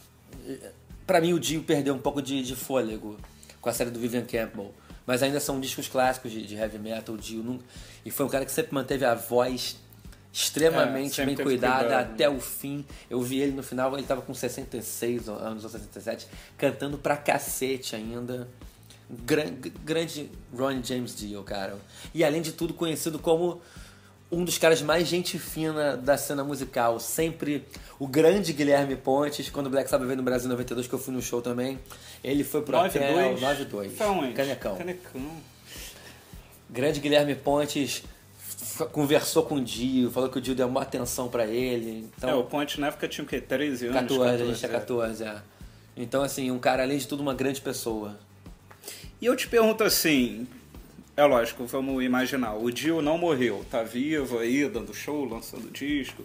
eh, 0.46 0.72
pra 1.06 1.20
mim 1.20 1.32
o 1.34 1.38
Dio 1.38 1.62
perdeu 1.62 1.94
um 1.94 1.98
pouco 1.98 2.20
de, 2.20 2.42
de 2.42 2.56
fôlego 2.56 3.16
com 3.60 3.68
a 3.68 3.72
série 3.72 3.90
do 3.90 3.98
Vivian 4.00 4.24
Campbell. 4.24 4.74
Mas 5.06 5.22
ainda 5.22 5.38
são 5.40 5.60
discos 5.60 5.86
clássicos 5.88 6.32
de, 6.32 6.46
de 6.46 6.54
heavy 6.54 6.78
metal. 6.78 7.16
Nunca... 7.42 7.64
E 8.04 8.10
foi 8.10 8.24
um 8.24 8.28
cara 8.28 8.44
que 8.44 8.52
sempre 8.52 8.74
manteve 8.74 9.04
a 9.04 9.14
voz 9.14 9.76
extremamente 10.32 11.20
É, 11.20 11.26
bem 11.26 11.36
cuidada 11.36 11.80
cuidado. 11.84 12.12
até 12.12 12.28
o 12.28 12.40
fim. 12.40 12.84
Eu 13.08 13.20
vi 13.22 13.38
ele 13.40 13.52
no 13.52 13.62
final, 13.62 13.92
ele 13.96 14.06
tava 14.06 14.22
com 14.22 14.34
66 14.34 15.28
anos 15.28 15.62
ou 15.64 15.70
67, 15.70 16.26
cantando 16.58 16.98
pra 16.98 17.16
cacete 17.16 17.94
ainda. 17.94 18.48
Gran- 19.10 19.52
grande 19.84 20.30
Ronnie 20.56 20.82
James 20.82 21.14
Dio, 21.14 21.42
cara. 21.44 21.76
E 22.14 22.24
além 22.24 22.40
de 22.42 22.52
tudo, 22.52 22.72
conhecido 22.74 23.18
como 23.18 23.60
um 24.34 24.44
dos 24.44 24.58
caras 24.58 24.82
mais 24.82 25.06
gente 25.06 25.38
fina 25.38 25.96
da 25.96 26.16
cena 26.16 26.42
musical. 26.44 26.98
Sempre 27.00 27.64
o 27.98 28.06
grande 28.06 28.52
Guilherme 28.52 28.96
Pontes, 28.96 29.48
quando 29.48 29.66
o 29.66 29.70
Black 29.70 29.88
Sabbath 29.88 30.06
veio 30.06 30.16
no 30.16 30.22
Brasil 30.22 30.46
em 30.46 30.50
92, 30.50 30.86
que 30.86 30.92
eu 30.92 30.98
fui 30.98 31.14
no 31.14 31.22
show 31.22 31.40
também. 31.40 31.78
Ele 32.22 32.44
foi 32.44 32.62
pro 32.62 32.78
hotel 32.78 33.36
9-2. 33.36 33.38
9-2. 33.38 33.90
Foi 33.90 34.06
onde? 34.06 34.32
Canecão. 34.32 34.76
Canecão. 34.76 35.22
Grande 36.68 37.00
Guilherme 37.00 37.34
Pontes 37.34 38.02
conversou 38.92 39.44
com 39.44 39.56
o 39.56 39.60
Dio, 39.64 40.10
falou 40.10 40.28
que 40.28 40.38
o 40.38 40.40
Dio 40.40 40.54
deu 40.54 40.66
uma 40.66 40.82
atenção 40.82 41.28
pra 41.28 41.46
ele. 41.46 42.10
Então, 42.16 42.30
É, 42.30 42.34
o 42.34 42.42
Ponte 42.44 42.80
na 42.80 42.88
época 42.88 43.06
tinha 43.06 43.24
o 43.24 43.28
quê? 43.28 43.40
13 43.40 43.86
anos? 43.86 44.00
14, 44.00 44.42
a 44.42 44.46
gente 44.46 44.58
tinha 44.58 44.70
é. 44.70 44.72
14, 44.72 45.24
é. 45.24 45.36
Então, 45.96 46.22
assim, 46.22 46.50
um 46.50 46.58
cara, 46.58 46.82
além 46.82 46.98
de 46.98 47.06
tudo, 47.06 47.20
uma 47.20 47.34
grande 47.34 47.60
pessoa. 47.60 48.18
E 49.20 49.26
eu 49.26 49.36
te 49.36 49.46
pergunto 49.46 49.84
assim, 49.84 50.46
é 51.16 51.24
lógico, 51.24 51.64
vamos 51.66 52.02
imaginar, 52.02 52.54
o 52.54 52.70
Dio 52.70 53.00
não 53.00 53.16
morreu, 53.18 53.64
tá 53.70 53.82
vivo 53.82 54.38
aí, 54.38 54.68
dando 54.68 54.92
show, 54.94 55.24
lançando 55.24 55.70
disco. 55.70 56.22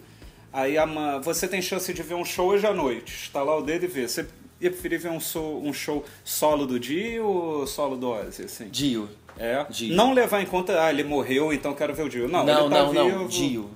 Aí 0.52 0.74
você 1.22 1.46
tem 1.46 1.62
chance 1.62 1.92
de 1.94 2.02
ver 2.02 2.14
um 2.14 2.24
show 2.24 2.48
hoje 2.48 2.66
à 2.66 2.72
noite, 2.74 3.14
estalar 3.24 3.56
o 3.56 3.62
dedo 3.62 3.84
e 3.84 3.88
ver. 3.88 4.08
Você 4.08 4.26
ia 4.60 4.68
preferir 4.70 4.98
ver 4.98 5.10
um, 5.10 5.20
so- 5.20 5.60
um 5.62 5.72
show 5.72 6.04
solo 6.24 6.66
do 6.66 6.78
Dio 6.80 7.24
ou 7.24 7.66
solo 7.68 7.96
do 7.96 8.08
Ozzy, 8.10 8.42
assim? 8.44 8.68
Dio. 8.68 9.08
É. 9.38 9.64
Dio. 9.70 9.94
Não 9.94 10.12
levar 10.12 10.42
em 10.42 10.46
conta, 10.46 10.82
ah, 10.84 10.90
ele 10.90 11.04
morreu, 11.04 11.52
então 11.52 11.72
quero 11.72 11.94
ver 11.94 12.02
o 12.02 12.08
Dio. 12.08 12.28
Não, 12.28 12.44
não, 12.44 12.66
ele 12.66 12.74
tá 12.74 12.82
não, 12.82 12.90
vivo. 12.92 13.18
não. 13.20 13.28
Dio. 13.28 13.70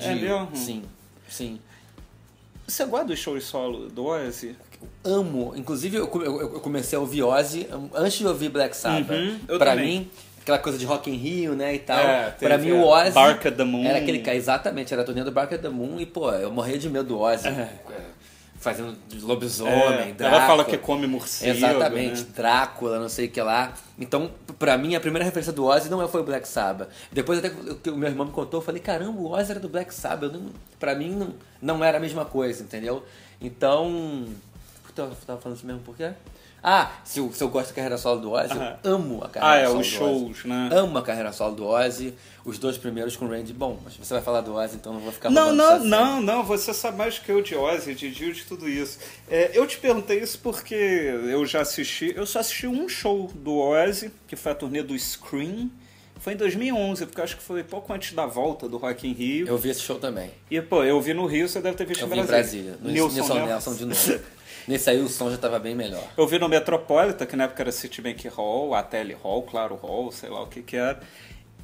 É 0.00 0.12
Dio. 0.14 0.20
mesmo? 0.40 0.56
Sim, 0.56 0.82
sim. 1.28 1.60
Você 2.66 2.84
gosta 2.86 3.06
dos 3.06 3.18
shows 3.20 3.44
solo 3.44 3.88
do 3.88 4.06
Ozzy? 4.06 4.56
Amo. 5.04 5.52
Inclusive, 5.56 5.96
eu, 5.96 6.08
comecei 6.08 6.96
a 6.96 7.00
ouvir 7.00 7.22
Ozzy 7.22 7.68
antes 7.94 8.18
de 8.18 8.26
ouvir 8.26 8.48
Black 8.48 8.76
Sabbath. 8.76 9.16
Uhum, 9.16 9.38
eu 9.46 9.58
pra 9.58 9.70
também. 9.76 10.00
mim, 10.00 10.10
aquela 10.46 10.58
coisa 10.60 10.78
de 10.78 10.86
Rock 10.86 11.10
in 11.10 11.16
Rio, 11.16 11.54
né, 11.56 11.74
e 11.74 11.80
tal. 11.80 11.98
É, 11.98 12.30
pra 12.30 12.56
mim, 12.56 12.70
o 12.70 12.86
Ozzy... 12.86 13.10
Bark 13.10 13.44
at 13.46 13.56
the 13.56 13.64
Moon. 13.64 13.84
Era 13.84 13.98
aquele 13.98 14.20
cara, 14.20 14.36
exatamente. 14.36 14.92
Era 14.92 15.02
a 15.02 15.04
turnê 15.04 15.24
do 15.24 15.32
Bark 15.32 15.52
at 15.52 15.60
the 15.60 15.68
Moon. 15.68 15.98
E, 15.98 16.06
pô, 16.06 16.30
eu 16.30 16.52
morria 16.52 16.78
de 16.78 16.88
medo 16.88 17.08
do 17.08 17.20
Ozzy. 17.20 17.48
é, 17.48 17.68
Fazendo 18.58 18.96
de 19.08 19.20
lobisomem, 19.20 19.74
É, 20.10 20.12
Drácula. 20.12 20.28
ela 20.38 20.46
fala 20.46 20.64
que 20.64 20.78
come 20.78 21.06
morcego. 21.06 21.56
Exatamente, 21.56 22.22
né? 22.22 22.26
Drácula, 22.34 22.98
não 22.98 23.08
sei 23.08 23.26
o 23.26 23.30
que 23.30 23.40
lá. 23.40 23.74
Então, 23.98 24.30
pra 24.58 24.78
mim, 24.78 24.94
a 24.94 25.00
primeira 25.00 25.24
referência 25.24 25.52
do 25.52 25.64
Ozzy 25.64 25.90
não 25.90 26.06
foi 26.08 26.20
o 26.20 26.24
Black 26.24 26.46
Sabbath. 26.48 26.88
Depois 27.12 27.38
até 27.40 27.50
que 27.50 27.90
o 27.90 27.96
meu 27.96 28.08
irmão 28.08 28.26
me 28.26 28.32
contou, 28.32 28.60
eu 28.60 28.64
falei, 28.64 28.80
caramba, 28.80 29.20
o 29.20 29.30
Ozzy 29.30 29.50
era 29.50 29.60
do 29.60 29.68
Black 29.68 29.92
Sabbath. 29.94 30.32
Eu 30.32 30.40
não, 30.40 30.50
pra 30.80 30.94
mim, 30.94 31.10
não, 31.10 31.34
não 31.60 31.84
era 31.84 31.98
a 31.98 32.00
mesma 32.00 32.24
coisa, 32.24 32.62
entendeu? 32.62 33.04
Então... 33.40 34.24
Puta, 34.84 35.02
Eu 35.02 35.16
tava 35.26 35.40
falando 35.40 35.58
isso 35.58 35.66
mesmo 35.66 35.82
por 35.82 35.96
quê? 35.96 36.12
Ah, 36.62 36.90
se 37.04 37.20
eu, 37.20 37.32
se 37.32 37.42
eu 37.44 37.48
gosto 37.48 37.68
da 37.68 37.74
carreira 37.74 37.96
solo 37.96 38.20
do 38.20 38.32
Ozzy, 38.32 38.52
Aham. 38.52 38.78
eu 38.82 38.94
amo 38.94 39.22
a 39.24 39.28
carreira 39.28 39.54
Ah, 39.56 39.60
é, 39.60 39.66
solo 39.66 39.80
os 39.80 39.86
do 39.86 39.92
shows, 39.92 40.30
Ozzy. 40.38 40.48
né? 40.48 40.68
Amo 40.72 40.98
a 40.98 41.02
carreira 41.02 41.32
solo 41.32 41.54
do 41.54 41.64
Ozzy. 41.66 42.14
Os 42.44 42.58
dois 42.58 42.76
primeiros 42.78 43.16
com 43.16 43.24
o 43.24 43.28
Randy. 43.28 43.52
Bom, 43.52 43.78
mas 43.84 43.96
você 43.96 44.14
vai 44.14 44.22
falar 44.22 44.40
do 44.40 44.54
Ozzy, 44.54 44.76
então 44.76 44.92
não 44.92 45.00
vou 45.00 45.12
ficar 45.12 45.30
Não, 45.30 45.42
roubando 45.48 45.56
não, 45.58 45.68
sua 45.68 45.78
cena. 45.80 45.96
não, 45.96 46.20
não, 46.22 46.44
você 46.44 46.72
sabe 46.74 46.96
mais 46.98 47.18
que 47.18 47.30
eu 47.30 47.42
de 47.42 47.54
Ozzy, 47.54 47.94
de 47.94 48.10
Dio, 48.10 48.32
de 48.32 48.44
tudo 48.44 48.68
isso. 48.68 48.98
É, 49.28 49.50
eu 49.54 49.66
te 49.66 49.78
perguntei 49.78 50.18
isso 50.20 50.38
porque 50.40 50.74
eu 50.74 51.44
já 51.46 51.60
assisti, 51.60 52.12
eu 52.16 52.24
só 52.26 52.40
assisti 52.40 52.66
um 52.66 52.88
show 52.88 53.30
do 53.34 53.56
Ozzy, 53.58 54.10
que 54.26 54.34
foi 54.36 54.52
a 54.52 54.54
turnê 54.54 54.82
do 54.82 54.96
Scream, 54.98 55.70
foi 56.18 56.32
em 56.32 56.36
2011, 56.36 57.06
porque 57.06 57.20
eu 57.20 57.24
acho 57.24 57.36
que 57.36 57.42
foi 57.42 57.62
pouco 57.62 57.92
antes 57.92 58.12
da 58.12 58.26
volta 58.26 58.68
do 58.68 58.76
Rock 58.78 59.06
in 59.08 59.12
Rio. 59.12 59.46
Eu 59.46 59.58
vi 59.58 59.70
esse 59.70 59.80
show 59.80 59.98
também. 59.98 60.30
E, 60.50 60.60
pô, 60.60 60.82
eu 60.82 61.00
vi 61.00 61.14
no 61.14 61.26
Rio, 61.26 61.48
você 61.48 61.60
deve 61.60 61.76
ter 61.76 61.84
visto 61.84 62.00
Eu 62.02 62.06
em 62.08 62.10
vi 62.10 62.18
em 62.20 62.24
Brasília. 62.24 62.76
No 62.80 62.90
Nilson. 62.90 63.44
Nelson 63.46 63.74
de 63.74 63.84
novo. 63.86 64.20
Nesse 64.66 64.90
aí 64.90 65.00
o 65.00 65.08
som 65.08 65.30
já 65.30 65.36
tava 65.38 65.58
bem 65.58 65.74
melhor. 65.74 66.02
Eu 66.16 66.26
vi 66.26 66.38
no 66.38 66.48
Metropolitan, 66.48 67.24
que 67.24 67.36
na 67.36 67.44
época 67.44 67.62
era 67.62 67.70
Citibank 67.72 68.26
Hall, 68.28 68.74
a 68.74 68.82
Tele 68.82 69.16
Hall, 69.22 69.42
Claro 69.42 69.76
Hall, 69.76 70.10
sei 70.10 70.28
lá 70.28 70.42
o 70.42 70.46
que 70.46 70.62
que 70.62 70.76
era. 70.76 71.00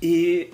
E, 0.00 0.50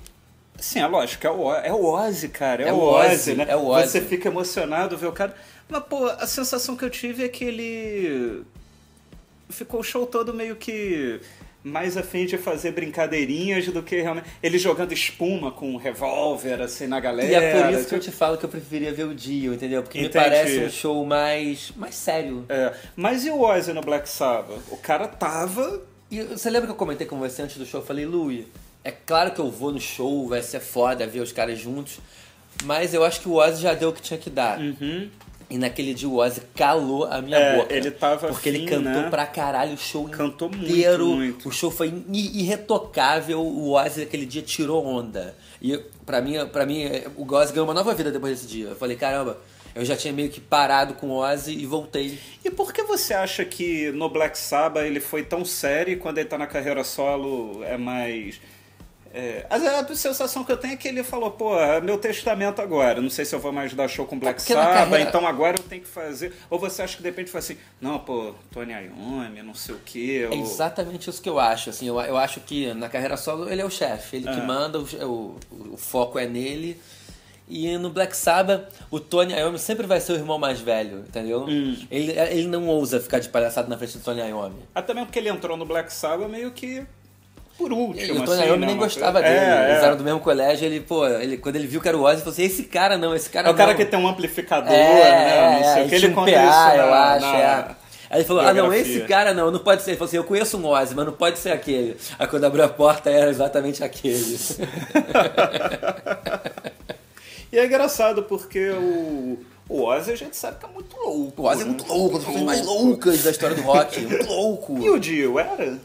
sim, 0.58 0.80
é 0.80 0.86
lógico, 0.86 1.26
é 1.26 1.30
o, 1.30 1.54
é 1.54 1.72
o 1.72 1.84
Ozzy, 1.84 2.28
cara, 2.28 2.62
é, 2.62 2.68
É 2.68 2.72
o 2.72 2.76
o 2.76 2.82
Ozzy, 2.94 3.12
Ozzy, 3.12 3.34
né? 3.34 3.46
é 3.48 3.56
o 3.56 3.66
Ozzy. 3.66 3.88
Você 3.88 4.00
fica 4.00 4.28
emocionado 4.28 4.96
ver 4.96 5.06
o 5.06 5.12
cara... 5.12 5.34
Mas, 5.68 5.82
pô, 5.84 6.06
a 6.06 6.26
sensação 6.26 6.74
que 6.74 6.84
eu 6.84 6.90
tive 6.90 7.22
é 7.24 7.28
que 7.28 7.44
ele 7.44 8.42
ficou 9.50 9.80
o 9.80 9.84
show 9.84 10.06
todo 10.06 10.32
meio 10.32 10.56
que 10.56 11.20
mais 11.62 11.96
afim 11.96 12.24
de 12.24 12.38
fazer 12.38 12.72
brincadeirinhas 12.72 13.66
do 13.66 13.82
que 13.82 14.00
realmente... 14.00 14.26
Ele 14.42 14.58
jogando 14.58 14.92
espuma 14.92 15.50
com 15.50 15.72
um 15.72 15.76
revólver, 15.76 16.60
assim, 16.62 16.86
na 16.86 17.00
galera. 17.00 17.28
E 17.30 17.34
é 17.34 17.62
por 17.62 17.72
isso 17.72 17.88
que 17.88 17.94
eu 17.94 17.98
tipo- 18.00 18.12
te 18.12 18.16
falo 18.16 18.38
que 18.38 18.44
eu 18.44 18.48
preferia 18.48 18.92
ver 18.92 19.04
o 19.04 19.14
Dio, 19.14 19.52
entendeu? 19.52 19.82
Porque 19.82 19.98
me 19.98 20.06
Entendi. 20.06 20.24
parece 20.24 20.58
um 20.60 20.70
show 20.70 21.04
mais, 21.04 21.72
mais 21.76 21.94
sério. 21.94 22.44
É, 22.48 22.72
mas 22.96 23.24
e 23.26 23.30
o 23.30 23.40
Ozzy 23.42 23.72
no 23.72 23.80
Black 23.80 24.08
Sabbath? 24.08 24.60
O 24.70 24.76
cara 24.76 25.06
tava... 25.08 25.82
E 26.10 26.22
você 26.22 26.48
lembra 26.48 26.66
que 26.68 26.72
eu 26.72 26.76
comentei 26.76 27.06
com 27.06 27.18
você 27.18 27.42
antes 27.42 27.58
do 27.58 27.66
show? 27.66 27.80
Eu 27.80 27.86
falei, 27.86 28.06
Louie, 28.06 28.46
é 28.82 28.90
claro 28.90 29.32
que 29.32 29.40
eu 29.40 29.50
vou 29.50 29.70
no 29.70 29.80
show, 29.80 30.26
vai 30.26 30.40
ser 30.40 30.60
foda 30.60 31.06
ver 31.06 31.20
os 31.20 31.32
caras 31.32 31.58
juntos, 31.58 31.98
mas 32.64 32.94
eu 32.94 33.04
acho 33.04 33.20
que 33.20 33.28
o 33.28 33.34
Ozzy 33.34 33.60
já 33.62 33.74
deu 33.74 33.90
o 33.90 33.92
que 33.92 34.00
tinha 34.00 34.18
que 34.18 34.30
dar. 34.30 34.58
Uhum. 34.58 35.10
E 35.50 35.56
naquele 35.56 35.94
dia 35.94 36.08
o 36.08 36.16
Ozzy 36.16 36.42
calou 36.54 37.04
a 37.06 37.22
minha 37.22 37.38
É, 37.38 37.56
boca. 37.56 37.72
ele 37.74 37.90
tava 37.90 38.28
Porque 38.28 38.48
ele 38.50 38.66
cantou 38.66 39.02
né? 39.02 39.08
pra 39.08 39.24
caralho 39.26 39.72
o 39.72 39.78
show 39.78 40.06
Cantou 40.08 40.50
muito, 40.50 40.64
inteiro. 40.70 41.06
muito. 41.06 41.48
O 41.48 41.52
show 41.52 41.70
foi 41.70 41.90
irretocável. 42.12 43.40
O 43.40 43.72
Ozzy 43.72 44.02
aquele 44.02 44.26
dia 44.26 44.42
tirou 44.42 44.84
onda. 44.84 45.34
E 45.60 45.76
pra 46.04 46.20
mim, 46.20 46.34
pra 46.52 46.66
mim, 46.66 46.84
o 47.16 47.24
Ozzy 47.34 47.52
ganhou 47.52 47.66
uma 47.66 47.74
nova 47.74 47.94
vida 47.94 48.10
depois 48.10 48.38
desse 48.40 48.46
dia. 48.52 48.68
Eu 48.68 48.76
falei, 48.76 48.96
caramba, 48.96 49.38
eu 49.74 49.84
já 49.84 49.96
tinha 49.96 50.12
meio 50.12 50.28
que 50.28 50.40
parado 50.40 50.94
com 50.94 51.08
o 51.08 51.16
Ozzy 51.18 51.52
e 51.56 51.64
voltei. 51.66 52.18
E 52.44 52.50
por 52.50 52.72
que 52.72 52.82
você 52.82 53.14
acha 53.14 53.44
que 53.44 53.90
no 53.92 54.08
Black 54.08 54.36
Sabbath 54.38 54.84
ele 54.84 55.00
foi 55.00 55.22
tão 55.22 55.44
sério 55.44 55.92
e 55.94 55.96
quando 55.96 56.18
ele 56.18 56.28
tá 56.28 56.36
na 56.38 56.46
carreira 56.46 56.84
solo 56.84 57.62
é 57.64 57.76
mais. 57.76 58.40
É, 59.12 59.46
a, 59.48 59.94
sensação 59.94 60.44
que 60.44 60.52
eu 60.52 60.56
tenho 60.56 60.74
é 60.74 60.76
que 60.76 60.86
ele 60.86 61.02
falou, 61.02 61.30
pô, 61.30 61.58
é 61.58 61.80
meu 61.80 61.96
testamento 61.98 62.60
agora. 62.60 63.00
Não 63.00 63.08
sei 63.08 63.24
se 63.24 63.34
eu 63.34 63.40
vou 63.40 63.50
mais 63.52 63.72
dar 63.72 63.88
show 63.88 64.06
com 64.06 64.18
Black 64.18 64.40
porque 64.40 64.52
Sabbath, 64.52 64.74
carreira- 64.74 65.08
então 65.08 65.26
agora 65.26 65.56
eu 65.58 65.62
tenho 65.62 65.82
que 65.82 65.88
fazer. 65.88 66.34
Ou 66.50 66.58
você 66.58 66.82
acha 66.82 66.96
que 66.96 67.02
de 67.02 67.08
repente 67.08 67.30
foi 67.30 67.38
assim, 67.40 67.56
não, 67.80 67.98
pô, 67.98 68.34
Tony 68.52 68.72
Iommi, 68.72 69.42
não 69.42 69.54
sei 69.54 69.74
o 69.74 69.78
quê. 69.84 70.28
É 70.30 70.34
ou- 70.34 70.42
exatamente 70.42 71.08
isso 71.08 71.22
que 71.22 71.28
eu 71.28 71.38
acho. 71.38 71.70
Assim, 71.70 71.88
eu, 71.88 71.98
eu 72.00 72.16
acho 72.16 72.40
que 72.40 72.72
na 72.74 72.88
carreira 72.88 73.16
solo 73.16 73.48
ele 73.50 73.62
é 73.62 73.64
o 73.64 73.70
chefe, 73.70 74.16
ele 74.16 74.24
que 74.24 74.38
É. 74.40 74.42
manda, 74.44 74.78
o, 74.78 74.84
o, 75.04 75.36
o 75.72 75.76
foco 75.76 76.18
é 76.18 76.26
nele. 76.26 76.78
E 77.50 77.78
no 77.78 77.88
Black 77.88 78.14
Sabbath, 78.14 78.68
o 78.90 79.00
Tony 79.00 79.32
Iommi 79.32 79.58
sempre 79.58 79.86
vai 79.86 80.00
ser 80.02 80.12
o 80.12 80.16
irmão 80.16 80.38
mais 80.38 80.60
velho, 80.60 80.98
entendeu? 81.08 81.46
Hum. 81.48 81.78
Ele, 81.90 82.12
ele 82.12 82.46
não 82.46 82.66
ousa 82.68 83.00
ficar 83.00 83.20
de 83.20 83.28
palhaçada 83.30 83.66
na 83.68 83.78
frente 83.78 83.96
do 83.96 84.04
Tony 84.04 84.20
Iommi. 84.20 84.62
Ah, 84.74 84.82
também 84.82 85.02
porque 85.06 85.18
ele 85.18 85.30
entrou 85.30 85.56
no 85.56 85.64
Black 85.64 85.90
Sabbath 85.90 86.28
meio 86.28 86.50
que 86.50 86.84
por 87.58 87.72
último. 87.72 88.06
E 88.06 88.10
o 88.12 88.24
Tony 88.24 88.38
assim, 88.40 88.48
Iommi 88.48 88.60
né, 88.60 88.66
nem 88.68 88.76
gostava 88.76 89.20
coisa- 89.20 89.28
dele. 89.34 89.44
É, 89.44 89.70
Eles 89.72 89.82
é. 89.82 89.86
eram 89.86 89.96
do 89.96 90.04
mesmo 90.04 90.20
colégio, 90.20 90.64
ele, 90.64 90.80
pô, 90.80 91.06
ele, 91.06 91.36
quando 91.36 91.56
ele 91.56 91.66
viu 91.66 91.80
que 91.80 91.88
era 91.88 91.96
o 91.98 92.02
Ozzy, 92.02 92.14
ele 92.14 92.20
falou 92.22 92.32
assim, 92.32 92.44
esse 92.44 92.62
cara 92.62 92.96
não, 92.96 93.14
esse 93.14 93.28
cara 93.28 93.48
É 93.48 93.50
o 93.50 93.54
cara 93.54 93.70
não. 93.72 93.76
que 93.76 93.84
tem 93.84 93.98
um 93.98 94.06
amplificador, 94.08 94.72
É, 94.72 94.78
né? 94.78 95.56
Não 95.58 95.72
sei 95.74 95.82
é, 95.82 95.84
o 95.84 95.88
que 95.88 95.94
ele 95.96 96.06
um 96.08 96.14
conta 96.14 96.32
PA, 96.32 96.38
isso 96.38 96.76
eu 96.80 96.86
na- 96.90 97.14
acho, 97.14 97.26
na- 97.26 97.38
é. 97.38 97.76
Aí 98.10 98.20
ele 98.20 98.24
falou, 98.24 98.40
ah 98.42 98.46
não, 98.54 98.68
biografia. 98.70 98.80
esse 98.96 99.00
cara 99.06 99.34
não, 99.34 99.50
não 99.50 99.58
pode 99.58 99.82
ser. 99.82 99.90
Ele 99.90 99.98
falou 99.98 100.08
assim, 100.08 100.16
eu 100.16 100.24
conheço 100.24 100.56
um 100.56 100.64
Ozzy, 100.66 100.94
mas 100.94 101.04
não 101.04 101.12
pode 101.12 101.38
ser 101.38 101.50
aquele. 101.50 101.94
Aí 102.18 102.26
quando 102.26 102.44
abriu 102.44 102.64
a 102.64 102.68
porta 102.68 103.10
era 103.10 103.28
exatamente 103.28 103.84
aquele. 103.84 104.38
E 107.50 107.58
é 107.58 107.64
engraçado 107.64 108.22
porque 108.24 108.68
o, 108.70 109.38
o 109.70 109.82
Ozzy 109.84 110.12
a 110.12 110.16
gente 110.16 110.36
sabe 110.36 110.58
que 110.58 110.66
é 110.66 110.68
muito 110.68 110.94
louco. 110.96 111.42
O 111.42 111.46
Ozzy 111.46 111.62
é 111.62 111.64
né? 111.64 111.70
muito 111.70 111.86
louco, 111.88 112.08
uma 112.10 112.18
das 112.18 112.24
pessoas 112.26 112.44
mais 112.44 112.66
loucas 112.66 113.22
da 113.22 113.30
história 113.30 113.56
do 113.56 113.62
rock. 113.62 114.00
Muito 114.00 114.26
louco. 114.26 114.78
E 114.78 114.90
o 114.90 114.98
Dio, 114.98 115.38
era? 115.38 115.78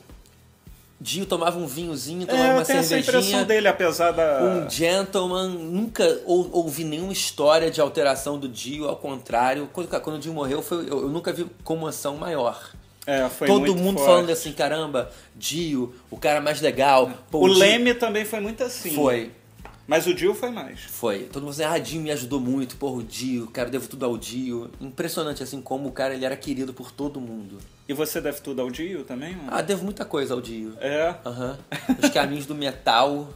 Dio 1.03 1.25
tomava 1.25 1.59
um 1.59 1.67
vinhozinho, 1.67 2.25
tomava 2.25 2.47
É, 2.47 2.51
uma 2.53 2.61
eu 2.61 2.65
tenho 2.65 2.79
essa 2.79 2.87
cervejinha. 2.87 3.19
impressão 3.19 3.43
dele, 3.45 3.67
apesar 3.67 4.11
da... 4.11 4.41
Um 4.41 4.69
gentleman, 4.69 5.49
nunca 5.49 6.21
ou- 6.25 6.49
ouvi 6.53 6.85
nenhuma 6.85 7.11
história 7.11 7.69
de 7.69 7.81
alteração 7.81 8.39
do 8.39 8.47
Dio, 8.47 8.87
ao 8.87 8.95
contrário. 8.95 9.69
Quando, 9.73 9.87
quando 10.01 10.15
o 10.15 10.19
Dio 10.19 10.33
morreu, 10.33 10.61
foi, 10.61 10.77
eu, 10.89 11.01
eu 11.01 11.09
nunca 11.09 11.33
vi 11.33 11.45
comoção 11.63 12.15
maior. 12.15 12.71
É, 13.05 13.27
foi 13.27 13.47
Todo 13.47 13.75
mundo 13.75 13.97
forte. 13.97 14.07
falando 14.09 14.29
assim, 14.29 14.53
caramba, 14.53 15.11
Dio, 15.35 15.93
o 16.09 16.15
cara 16.17 16.39
mais 16.39 16.61
legal. 16.61 17.11
Pô, 17.29 17.39
O 17.45 17.49
Dio- 17.49 17.57
Leme 17.59 17.93
também 17.95 18.23
foi 18.23 18.39
muito 18.39 18.63
assim. 18.63 18.91
Foi, 18.95 19.29
Mas 19.85 20.07
o 20.07 20.13
Dio 20.13 20.33
foi 20.33 20.51
mais. 20.51 20.79
foi. 20.83 21.23
Todo 21.23 21.41
mundo 21.43 21.51
dizendo, 21.51 21.73
ah, 21.73 21.77
Dio 21.79 21.99
me 21.99 22.11
ajudou 22.11 22.39
muito, 22.39 22.77
porra, 22.77 22.99
o 22.99 23.03
Dio, 23.03 23.47
cara, 23.47 23.69
devo 23.69 23.89
tudo 23.89 24.05
ao 24.05 24.17
Dio. 24.17 24.71
Impressionante, 24.79 25.43
assim, 25.43 25.61
como 25.61 25.89
o 25.89 25.91
cara 25.91 26.13
ele 26.15 26.23
era 26.23 26.37
querido 26.37 26.73
por 26.73 26.91
todo 26.93 27.19
mundo. 27.19 27.57
E 27.87 27.93
você 27.93 28.21
deve 28.21 28.39
tudo 28.41 28.61
ao 28.61 28.69
Dio 28.71 29.03
também? 29.03 29.35
mano? 29.35 29.49
Ah, 29.51 29.61
devo 29.61 29.83
muita 29.83 30.05
coisa 30.05 30.33
ao 30.33 30.41
Dio. 30.41 30.73
É. 30.79 31.15
Aham. 31.25 31.57
Os 32.01 32.09
caminhos 32.09 32.45
do 32.45 32.55
metal 32.55 33.29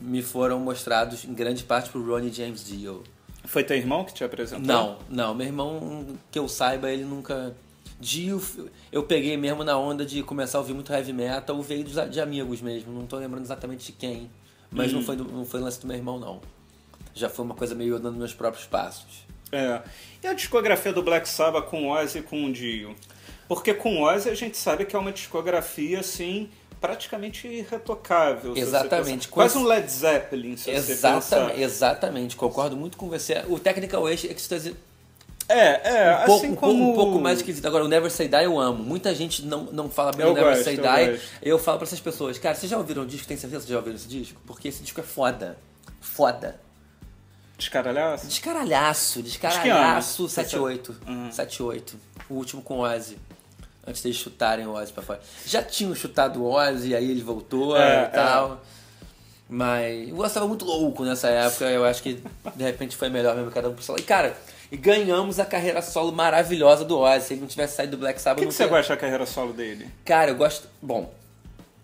me 0.00 0.22
foram 0.22 0.60
mostrados 0.60 1.24
em 1.24 1.32
grande 1.32 1.64
parte 1.64 1.88
por 1.90 2.04
Ronnie 2.06 2.32
James 2.32 2.64
Dio. 2.64 3.02
Foi 3.44 3.62
teu 3.64 3.76
irmão 3.76 4.04
que 4.04 4.12
te 4.12 4.24
apresentou? 4.24 4.64
Não, 4.66 4.98
não. 5.08 5.34
Meu 5.34 5.46
irmão, 5.46 6.06
que 6.30 6.38
eu 6.38 6.48
saiba, 6.48 6.90
ele 6.90 7.04
nunca. 7.04 7.54
Dio, 8.00 8.42
eu 8.92 9.04
peguei 9.04 9.36
mesmo 9.36 9.62
na 9.64 9.78
onda 9.78 10.04
de 10.04 10.22
começar 10.22 10.58
a 10.58 10.60
ouvir 10.60 10.74
muito 10.74 10.92
heavy 10.92 11.12
metal, 11.12 11.62
veio 11.62 11.84
dos- 11.84 12.10
de 12.10 12.20
amigos 12.20 12.60
mesmo. 12.60 12.92
Não 12.92 13.06
tô 13.06 13.16
lembrando 13.16 13.44
exatamente 13.44 13.86
de 13.86 13.92
quem. 13.92 14.28
Mas 14.70 14.92
não, 14.92 15.02
foi, 15.02 15.16
do- 15.16 15.24
não 15.24 15.44
foi 15.46 15.60
lance 15.60 15.80
do 15.80 15.86
meu 15.86 15.96
irmão, 15.96 16.18
não. 16.18 16.40
Já 17.14 17.28
foi 17.30 17.44
uma 17.44 17.54
coisa 17.54 17.74
meio 17.74 17.98
dando 17.98 18.16
meus 18.18 18.34
próprios 18.34 18.66
passos. 18.66 19.24
É. 19.52 19.80
E 20.22 20.26
a 20.26 20.32
discografia 20.32 20.92
do 20.92 21.02
Black 21.02 21.28
Sabbath 21.28 21.66
com 21.66 21.88
o 21.88 21.90
Ozzy 21.90 22.18
e 22.18 22.22
com 22.22 22.44
o 22.44 22.52
Dio? 22.52 22.94
Porque 23.46 23.74
com 23.74 23.96
o 23.98 24.02
Ozzy 24.02 24.30
a 24.30 24.34
gente 24.34 24.56
sabe 24.56 24.84
que 24.84 24.96
é 24.96 24.98
uma 24.98 25.12
discografia, 25.12 26.00
assim, 26.00 26.48
praticamente 26.80 27.46
irretocável. 27.46 28.54
você 28.54 28.60
Exatamente. 28.60 29.28
Quase 29.28 29.56
um 29.58 29.64
Led 29.64 29.88
Zeppelin, 29.90 30.56
se 30.56 30.64
você 30.64 30.92
Exatamente, 30.92 31.50
pensar. 31.52 31.62
exatamente, 31.62 32.36
concordo 32.36 32.76
muito 32.76 32.96
com 32.96 33.08
você. 33.08 33.44
O 33.48 33.58
Technical 33.58 34.08
Ecstasy 34.08 34.74
É, 35.46 35.88
é, 36.08 36.10
um 36.10 36.14
assim 36.34 36.54
pouco- 36.54 36.56
como... 36.56 36.90
um 36.90 36.94
pouco 36.94 37.18
mais 37.20 37.38
esquisito. 37.38 37.66
Agora, 37.66 37.84
o 37.84 37.88
Never 37.88 38.10
Say 38.10 38.28
Die 38.28 38.44
eu 38.44 38.58
amo. 38.58 38.82
Muita 38.82 39.14
gente 39.14 39.44
não, 39.44 39.64
não 39.64 39.90
fala 39.90 40.10
bem 40.10 40.24
Eu 40.26 40.32
do 40.32 40.36
Never 40.36 40.52
gosto, 40.54 40.64
Say 40.64 40.78
eu 40.78 40.82
Die. 40.82 41.10
gosto. 41.12 41.24
Eu 41.42 41.58
falo 41.58 41.78
pra 41.78 41.86
essas 41.86 42.00
pessoas, 42.00 42.38
cara, 42.38 42.54
vocês 42.54 42.70
já 42.70 42.78
ouviram 42.78 43.02
o 43.02 43.06
disco? 43.06 43.28
Tem 43.28 43.36
certeza 43.36 43.62
que 43.66 43.70
já 43.70 43.76
ouviram 43.76 43.96
esse 43.96 44.08
disco? 44.08 44.40
Porque 44.46 44.68
esse 44.68 44.82
disco 44.82 45.00
é 45.00 45.04
foda. 45.04 45.58
Foda. 46.00 46.58
Descaralhaço? 47.58 48.26
Descaralhaço, 48.26 49.18
que 49.22 49.28
descaralhaço. 49.28 50.22
ano? 50.22 50.30
7-8. 50.30 50.94
Uhum. 51.06 51.30
7-8. 51.30 51.94
O 52.28 52.34
último 52.34 52.62
com 52.62 52.78
o 52.78 52.80
Ozzy. 52.80 53.18
Antes 53.86 54.02
deles 54.02 54.16
chutarem 54.18 54.66
o 54.66 54.72
Ozzy 54.72 54.92
pra 54.92 55.02
fora. 55.02 55.20
Já 55.46 55.62
tinham 55.62 55.94
chutado 55.94 56.42
o 56.42 56.50
Ozzy, 56.50 56.94
aí 56.94 57.10
ele 57.10 57.22
voltou 57.22 57.76
É, 57.76 58.04
e 58.04 58.08
tal. 58.08 58.60
Mas 59.48 60.10
o 60.10 60.18
Ozzy 60.20 60.34
tava 60.34 60.48
muito 60.48 60.64
louco 60.64 61.04
nessa 61.04 61.28
época. 61.28 61.66
Eu 61.66 61.84
acho 61.84 62.02
que 62.02 62.22
de 62.56 62.64
repente 62.64 62.96
foi 62.96 63.08
melhor 63.08 63.36
mesmo 63.36 63.50
cada 63.50 63.68
um 63.68 63.74
pro 63.74 63.84
solo. 63.84 63.98
E 64.00 64.02
cara, 64.02 64.36
e 64.72 64.76
ganhamos 64.76 65.38
a 65.38 65.44
carreira 65.44 65.82
solo 65.82 66.10
maravilhosa 66.12 66.84
do 66.84 66.98
Ozzy. 66.98 67.26
Se 67.26 67.34
ele 67.34 67.40
não 67.42 67.48
tivesse 67.48 67.76
saído 67.76 67.96
do 67.96 68.00
Black 68.00 68.18
O 68.18 68.22
Sabbath, 68.22 68.38
que, 68.38 68.44
não 68.46 68.50
que 68.50 68.56
você 68.56 68.66
gosta 68.66 68.94
da 68.94 69.00
carreira 69.00 69.26
solo 69.26 69.52
dele? 69.52 69.88
Cara, 70.04 70.30
eu 70.30 70.34
gosto. 70.36 70.66
Bom, 70.80 71.12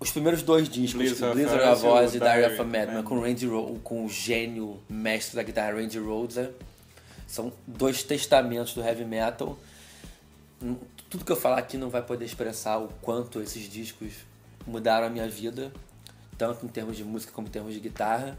os 0.01 0.11
primeiros 0.11 0.43
dois 0.43 0.67
discos, 0.67 1.03
Blizzard 1.03 1.35
Blizzard, 1.35 1.63
of 1.63 1.87
Oz 1.87 2.15
e 2.15 2.19
Diary 2.19 2.47
of 2.47 2.61
a 2.61 2.65
Madman, 2.65 3.03
com, 3.03 3.21
Randy 3.21 3.47
Ro 3.47 3.79
com 3.85 4.07
o 4.07 4.09
gênio 4.09 4.81
mestre 4.89 5.37
da 5.37 5.43
guitarra 5.43 5.75
Randy 5.75 5.99
Rhoads, 5.99 6.49
são 7.27 7.53
dois 7.67 8.03
testamentos 8.03 8.73
do 8.73 8.83
heavy 8.83 9.05
metal. 9.05 9.59
Tudo 11.11 11.25
que 11.25 11.31
eu 11.31 11.37
falar 11.37 11.59
aqui 11.59 11.77
não 11.77 11.91
vai 11.91 12.03
poder 12.03 12.25
expressar 12.25 12.79
o 12.79 12.89
quanto 13.03 13.43
esses 13.43 13.71
discos 13.71 14.13
mudaram 14.67 15.07
a 15.07 15.11
minha 15.11 15.29
vida, 15.29 15.71
tanto 16.39 16.65
em 16.65 16.69
termos 16.69 16.97
de 16.97 17.05
música 17.05 17.33
como 17.33 17.47
em 17.47 17.51
termos 17.51 17.75
de 17.75 17.81
guitarra. 17.81 18.39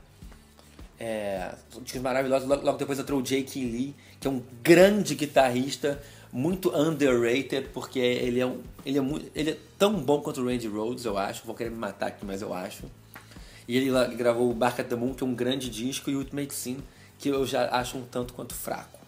É, 0.99 1.53
são 1.71 1.81
discos 1.81 2.01
maravilhosos. 2.01 2.47
Logo, 2.47 2.65
logo 2.65 2.77
depois 2.77 2.97
entrou 2.97 3.19
o 3.19 3.23
Jake 3.23 3.63
Lee, 3.63 3.95
que 4.19 4.27
é 4.27 4.31
um 4.31 4.41
grande 4.63 5.15
guitarrista, 5.15 6.01
muito 6.31 6.69
underrated, 6.75 7.69
porque 7.73 7.99
ele 7.99 8.39
é, 8.39 8.45
um, 8.45 8.61
ele, 8.85 8.97
é 8.97 9.01
muito, 9.01 9.31
ele 9.35 9.51
é 9.51 9.57
tão 9.77 9.93
bom 9.99 10.21
quanto 10.21 10.41
o 10.41 10.45
Randy 10.45 10.67
Rhoads, 10.67 11.05
eu 11.05 11.17
acho. 11.17 11.45
Vou 11.45 11.55
querer 11.55 11.69
me 11.69 11.77
matar 11.77 12.07
aqui, 12.07 12.25
mas 12.25 12.41
eu 12.41 12.53
acho. 12.53 12.83
E 13.67 13.77
ele 13.77 13.91
gravou 14.15 14.49
o 14.49 14.53
Bark 14.53 14.79
at 14.79 14.87
the 14.87 14.95
Moon, 14.95 15.13
que 15.13 15.23
é 15.23 15.27
um 15.27 15.35
grande 15.35 15.69
disco, 15.69 16.09
e 16.09 16.15
o 16.15 16.19
Ultimate 16.19 16.53
Sin, 16.53 16.77
que 17.17 17.29
eu 17.29 17.45
já 17.45 17.69
acho 17.75 17.97
um 17.97 18.03
tanto 18.03 18.33
quanto 18.33 18.53
fraco. 18.53 18.99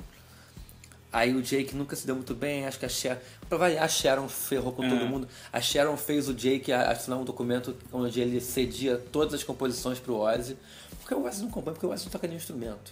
Aí 1.12 1.36
o 1.36 1.42
Jake 1.44 1.76
nunca 1.76 1.96
se 1.96 2.08
deu 2.08 2.16
muito 2.16 2.34
bem, 2.34 2.66
acho 2.66 2.80
que 2.80 2.86
a 2.86 2.90
Sharon. 2.90 3.20
Pra 3.48 3.58
variar, 3.58 3.84
a 3.84 3.88
Sharon 3.88 4.28
ferrou 4.28 4.72
com 4.72 4.82
todo 4.88 5.02
É. 5.02 5.08
mundo. 5.08 5.28
A 5.52 5.62
Sharon 5.62 5.96
fez 5.96 6.28
o 6.28 6.34
Jake 6.34 6.72
assinar 6.72 7.20
um 7.20 7.24
documento 7.24 7.76
onde 7.92 8.20
ele 8.20 8.42
cedia 8.42 8.98
todas 9.12 9.34
as 9.36 9.44
composições 9.44 10.00
pro 10.00 10.16
Ozzy. 10.18 10.58
Porque 11.00 11.14
o 11.14 11.24
Ozzy 11.26 11.44
não 11.44 11.52
compõe, 11.52 11.74
porque 11.74 11.86
o 11.86 11.92
Ozzy 11.92 12.06
não 12.06 12.12
toca 12.12 12.26
nenhum 12.26 12.40
instrumento. 12.40 12.92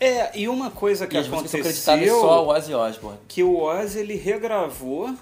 É, 0.00 0.36
e 0.38 0.48
uma 0.48 0.70
coisa 0.70 1.06
que 1.06 1.16
e 1.16 1.20
aconteceu... 1.20 2.20
só 2.20 2.30
ao 2.30 2.48
Ozzy 2.48 2.74
Osbourne. 2.74 3.18
que 3.28 3.42
o 3.42 3.62
Ozzy 3.62 4.00
ele 4.00 4.16
regravou 4.16 5.14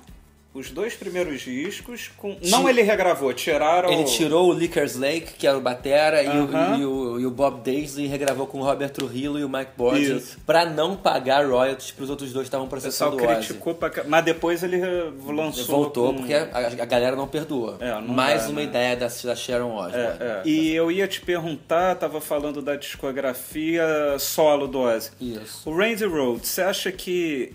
os 0.55 0.71
dois 0.71 0.95
primeiros 0.95 1.41
discos 1.41 2.11
com 2.17 2.35
Ti- 2.35 2.51
não 2.51 2.69
ele 2.69 2.83
regravou 2.83 3.33
tiraram 3.33 3.91
Ele 3.91 4.05
tirou 4.05 4.51
o 4.51 4.53
Lickers 4.53 4.97
Lake, 4.97 5.33
que 5.39 5.47
era 5.47 5.57
o 5.57 5.61
Batera, 5.63 6.23
e, 6.23 6.27
Aham. 6.27 6.77
o, 6.77 6.79
e, 6.81 6.85
o, 6.85 7.21
e 7.21 7.27
o 7.27 7.31
Bob 7.31 7.63
Daisley 7.65 8.05
e 8.05 8.09
regravou 8.09 8.47
com 8.47 8.59
o 8.61 8.63
Robert 8.63 8.91
Trujillo 8.91 9.39
e 9.39 9.45
o 9.45 9.49
Mike 9.49 9.71
Isso. 9.99 10.39
pra 10.45 10.67
não 10.67 10.95
pagar 10.97 11.47
royalties 11.47 11.91
pros 11.93 12.11
outros 12.11 12.33
dois 12.33 12.45
que 12.45 12.49
estavam 12.49 12.69
processando 12.69 13.17
o 13.17 13.25
Ozzy. 13.25 13.35
criticou 13.47 13.75
pra... 13.75 13.91
mas 14.07 14.25
depois 14.25 14.63
ele 14.63 14.79
lançou 15.27 15.65
Voltou 15.65 16.13
com- 16.13 16.19
porque 16.19 16.35
a, 16.35 16.49
a 16.83 16.85
galera 16.85 17.17
não 17.17 17.27
perdoa. 17.27 17.79
É, 17.81 17.91
não 17.95 18.03
Mais 18.09 18.43
dá, 18.43 18.49
uma 18.51 18.61
né? 18.61 18.65
ideia 18.65 18.95
da, 18.97 19.07
da 19.07 19.35
Sharon 19.35 19.75
Osbourne. 19.75 19.97
É, 20.21 20.23
é. 20.23 20.43
E 20.45 20.75
eu 20.75 20.91
ia 20.93 21.09
te 21.09 21.21
perguntar, 21.23 21.95
tava 21.95 22.21
falando 22.21 22.61
da 22.61 22.77
discografia 22.77 23.83
solo 24.19 24.67
do 24.67 24.81
Ozzy. 24.81 25.11
Isso. 25.21 25.69
O 25.71 25.75
Randy 25.77 26.05
Rhoads, 26.05 26.49
você 26.49 26.63
acha 26.63 26.93
que 26.93 27.55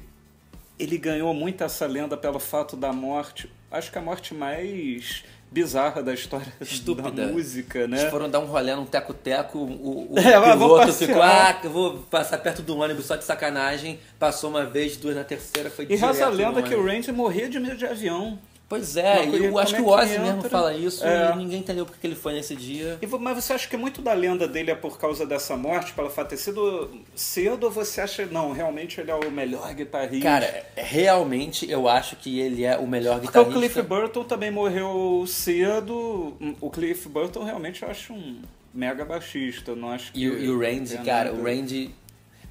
ele 0.79 0.97
ganhou 0.97 1.33
muito 1.33 1.63
essa 1.63 1.85
lenda 1.85 2.15
pelo 2.15 2.39
fato 2.39 2.75
da 2.75 2.93
morte? 2.93 3.49
Acho 3.71 3.91
que 3.91 3.97
a 3.97 4.01
morte 4.01 4.33
mais 4.33 5.23
bizarra 5.49 6.03
da 6.03 6.13
história 6.13 6.51
Estúpida. 6.59 7.09
da 7.09 7.27
música, 7.27 7.87
né? 7.87 8.01
Eles 8.01 8.11
foram 8.11 8.29
dar 8.29 8.39
um 8.39 8.45
rolê 8.45 8.75
num 8.75 8.85
teco-teco, 8.85 9.57
o, 9.57 10.13
o 10.13 10.15
É, 10.19 10.39
piloto 10.39 10.93
ficou, 10.93 11.21
ah, 11.21 11.57
eu 11.63 11.69
vou 11.69 11.97
passar 12.09 12.37
perto 12.37 12.61
do 12.61 12.77
ônibus 12.77 13.05
só 13.05 13.15
de 13.15 13.23
sacanagem. 13.23 13.99
Passou 14.19 14.49
uma 14.49 14.65
vez, 14.65 14.97
duas 14.97 15.15
na 15.15 15.23
terceira, 15.23 15.69
foi 15.69 15.85
E 15.89 15.95
reza 15.95 16.27
a 16.27 16.29
no 16.29 16.35
lenda 16.35 16.61
que 16.61 16.75
o. 16.75 16.85
Randy 16.85 17.11
morria 17.11 17.49
de 17.49 17.59
medo 17.59 17.77
de 17.77 17.85
avião. 17.85 18.37
Pois 18.69 18.97
é, 18.97 19.25
Não, 19.25 19.33
eu 19.35 19.57
acho 19.57 19.75
é 19.75 19.77
que 19.77 19.81
o 19.81 19.87
Ozzy 19.87 20.19
mesmo 20.19 20.41
fala 20.43 20.73
isso 20.75 21.05
É. 21.05 21.31
e 21.31 21.37
ninguém 21.37 21.59
entendeu 21.59 21.85
porque 21.85 22.01
que 22.01 22.07
ele 22.07 22.15
foi 22.17 22.33
nesse 22.33 22.53
dia. 22.53 22.97
E 23.01 23.07
mas 23.07 23.41
você 23.41 23.53
acha 23.53 23.65
que 23.69 23.77
muito 23.77 24.01
da 24.01 24.11
lenda 24.11 24.45
dele 24.45 24.71
é 24.71 24.75
por 24.75 24.99
causa 24.99 25.25
dessa 25.25 25.55
morte, 25.55 25.93
pelo 25.93 26.09
fato 26.09 26.29
ter 26.29 26.37
sido 26.37 26.89
cedo, 27.15 27.63
ou 27.63 27.71
você 27.71 28.01
acha, 28.01 28.25
não, 28.25 28.51
realmente 28.51 28.99
ele 28.99 29.09
é 29.09 29.15
o 29.15 29.31
melhor 29.31 29.73
guitarrista? 29.73 30.27
Cara, 30.27 30.65
realmente 30.75 31.69
eu 31.71 31.87
acho 31.87 32.17
que 32.17 32.39
ele 32.41 32.65
é 32.65 32.77
o 32.77 32.85
melhor 32.85 33.21
Porque 33.21 33.37
o 33.39 33.45
guitarrista. 33.45 33.59
Cliff 33.73 33.81
Burton 33.87 34.23
também 34.25 34.51
morreu 34.51 35.23
cedo. 35.27 36.35
O 36.59 36.69
Cliff 36.69 37.07
Burton 37.07 37.43
realmente 37.45 37.83
eu 37.83 37.89
acho 37.89 38.11
um 38.13 38.41
mega 38.73 39.05
baixista. 39.05 39.75
Não 39.75 39.91
acho 39.91 40.11
que 40.11 40.19
E, 40.19 40.29
o- 40.29 40.37
e 40.39 40.49
o 40.49 40.59
Randy, 40.59 40.97
cara, 40.99 41.33
o 41.33 41.41
Randy, 41.41 41.95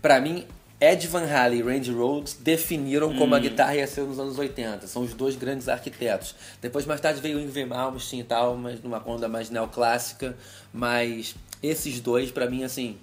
pra 0.01 0.19
mim, 0.21 0.47
Ed 0.79 1.07
Van 1.07 1.25
Halen 1.25 1.59
e 1.59 1.63
Randy 1.63 1.91
Rhoads 1.91 2.35
definiram 2.35 3.15
como 3.17 3.35
Hum. 3.35 3.39
a 3.39 3.41
guitarra 3.41 3.77
ia 3.77 3.87
ser 3.87 4.03
nos 4.03 4.19
anos 4.19 4.39
80. 4.39 4.87
São 4.87 5.03
os 5.03 5.15
dois 5.15 5.35
grandes 5.35 5.69
arquitetos. 5.69 6.35
Depois, 6.61 6.85
mais 6.85 7.01
tarde, 7.01 7.21
veio 7.21 7.39
o 7.39 7.41
Yngwie 7.41 7.65
Malmsteen 7.65 8.21
e 8.21 8.25
tal, 8.25 8.57
mas 8.57 8.83
numa 8.83 9.03
onda 9.09 9.27
mais 9.27 9.49
neoclássica. 9.49 10.37
Mas 10.73 11.35
esses 11.63 12.01
dois, 12.01 12.31
pra 12.31 12.49
mim, 12.49 12.63
assim... 12.63 12.99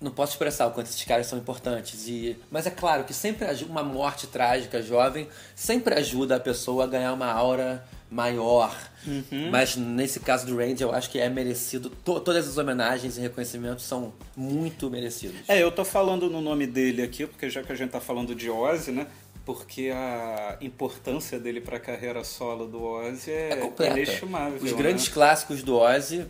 Não 0.00 0.10
posso 0.10 0.32
expressar 0.32 0.66
o 0.66 0.70
quanto 0.70 0.86
esses 0.86 1.04
caras 1.04 1.26
são 1.26 1.38
importantes. 1.38 2.06
E, 2.08 2.34
mas 2.50 2.66
é 2.66 2.70
claro 2.70 3.04
que 3.04 3.12
sempre 3.12 3.46
uma 3.64 3.82
morte 3.82 4.26
trágica 4.26 4.80
jovem 4.80 5.28
sempre 5.54 5.92
ajuda 5.94 6.36
a 6.36 6.40
pessoa 6.40 6.84
a 6.84 6.86
ganhar 6.86 7.12
uma 7.12 7.30
aura 7.30 7.84
maior. 8.10 8.76
Uhum. 9.06 9.50
Mas 9.50 9.76
nesse 9.76 10.20
caso 10.20 10.46
do 10.46 10.56
Randy, 10.56 10.82
eu 10.82 10.92
acho 10.92 11.08
que 11.10 11.18
é 11.18 11.28
merecido. 11.28 11.90
To- 12.04 12.20
todas 12.20 12.48
as 12.48 12.58
homenagens 12.58 13.16
e 13.16 13.20
reconhecimentos 13.20 13.84
são 13.84 14.12
muito 14.36 14.90
merecidos. 14.90 15.36
É, 15.48 15.62
eu 15.62 15.70
tô 15.70 15.84
falando 15.84 16.28
no 16.28 16.40
nome 16.40 16.66
dele 16.66 17.02
aqui, 17.02 17.26
porque 17.26 17.48
já 17.48 17.62
que 17.62 17.70
a 17.72 17.74
gente 17.74 17.90
tá 17.90 18.00
falando 18.00 18.34
de 18.34 18.50
Ozzy, 18.50 18.90
né? 18.92 19.06
Porque 19.44 19.90
a 19.94 20.58
importância 20.60 21.38
dele 21.38 21.60
pra 21.60 21.80
carreira 21.80 22.22
solo 22.24 22.66
do 22.66 22.82
Ozzy 22.82 23.30
é, 23.30 23.52
É 23.52 23.56
completa. 23.56 23.94
inestimável. 23.96 24.58
Os 24.62 24.72
né? 24.72 24.76
grandes 24.78 25.08
clássicos 25.08 25.62
do 25.62 25.76
Ozzy, 25.78 26.26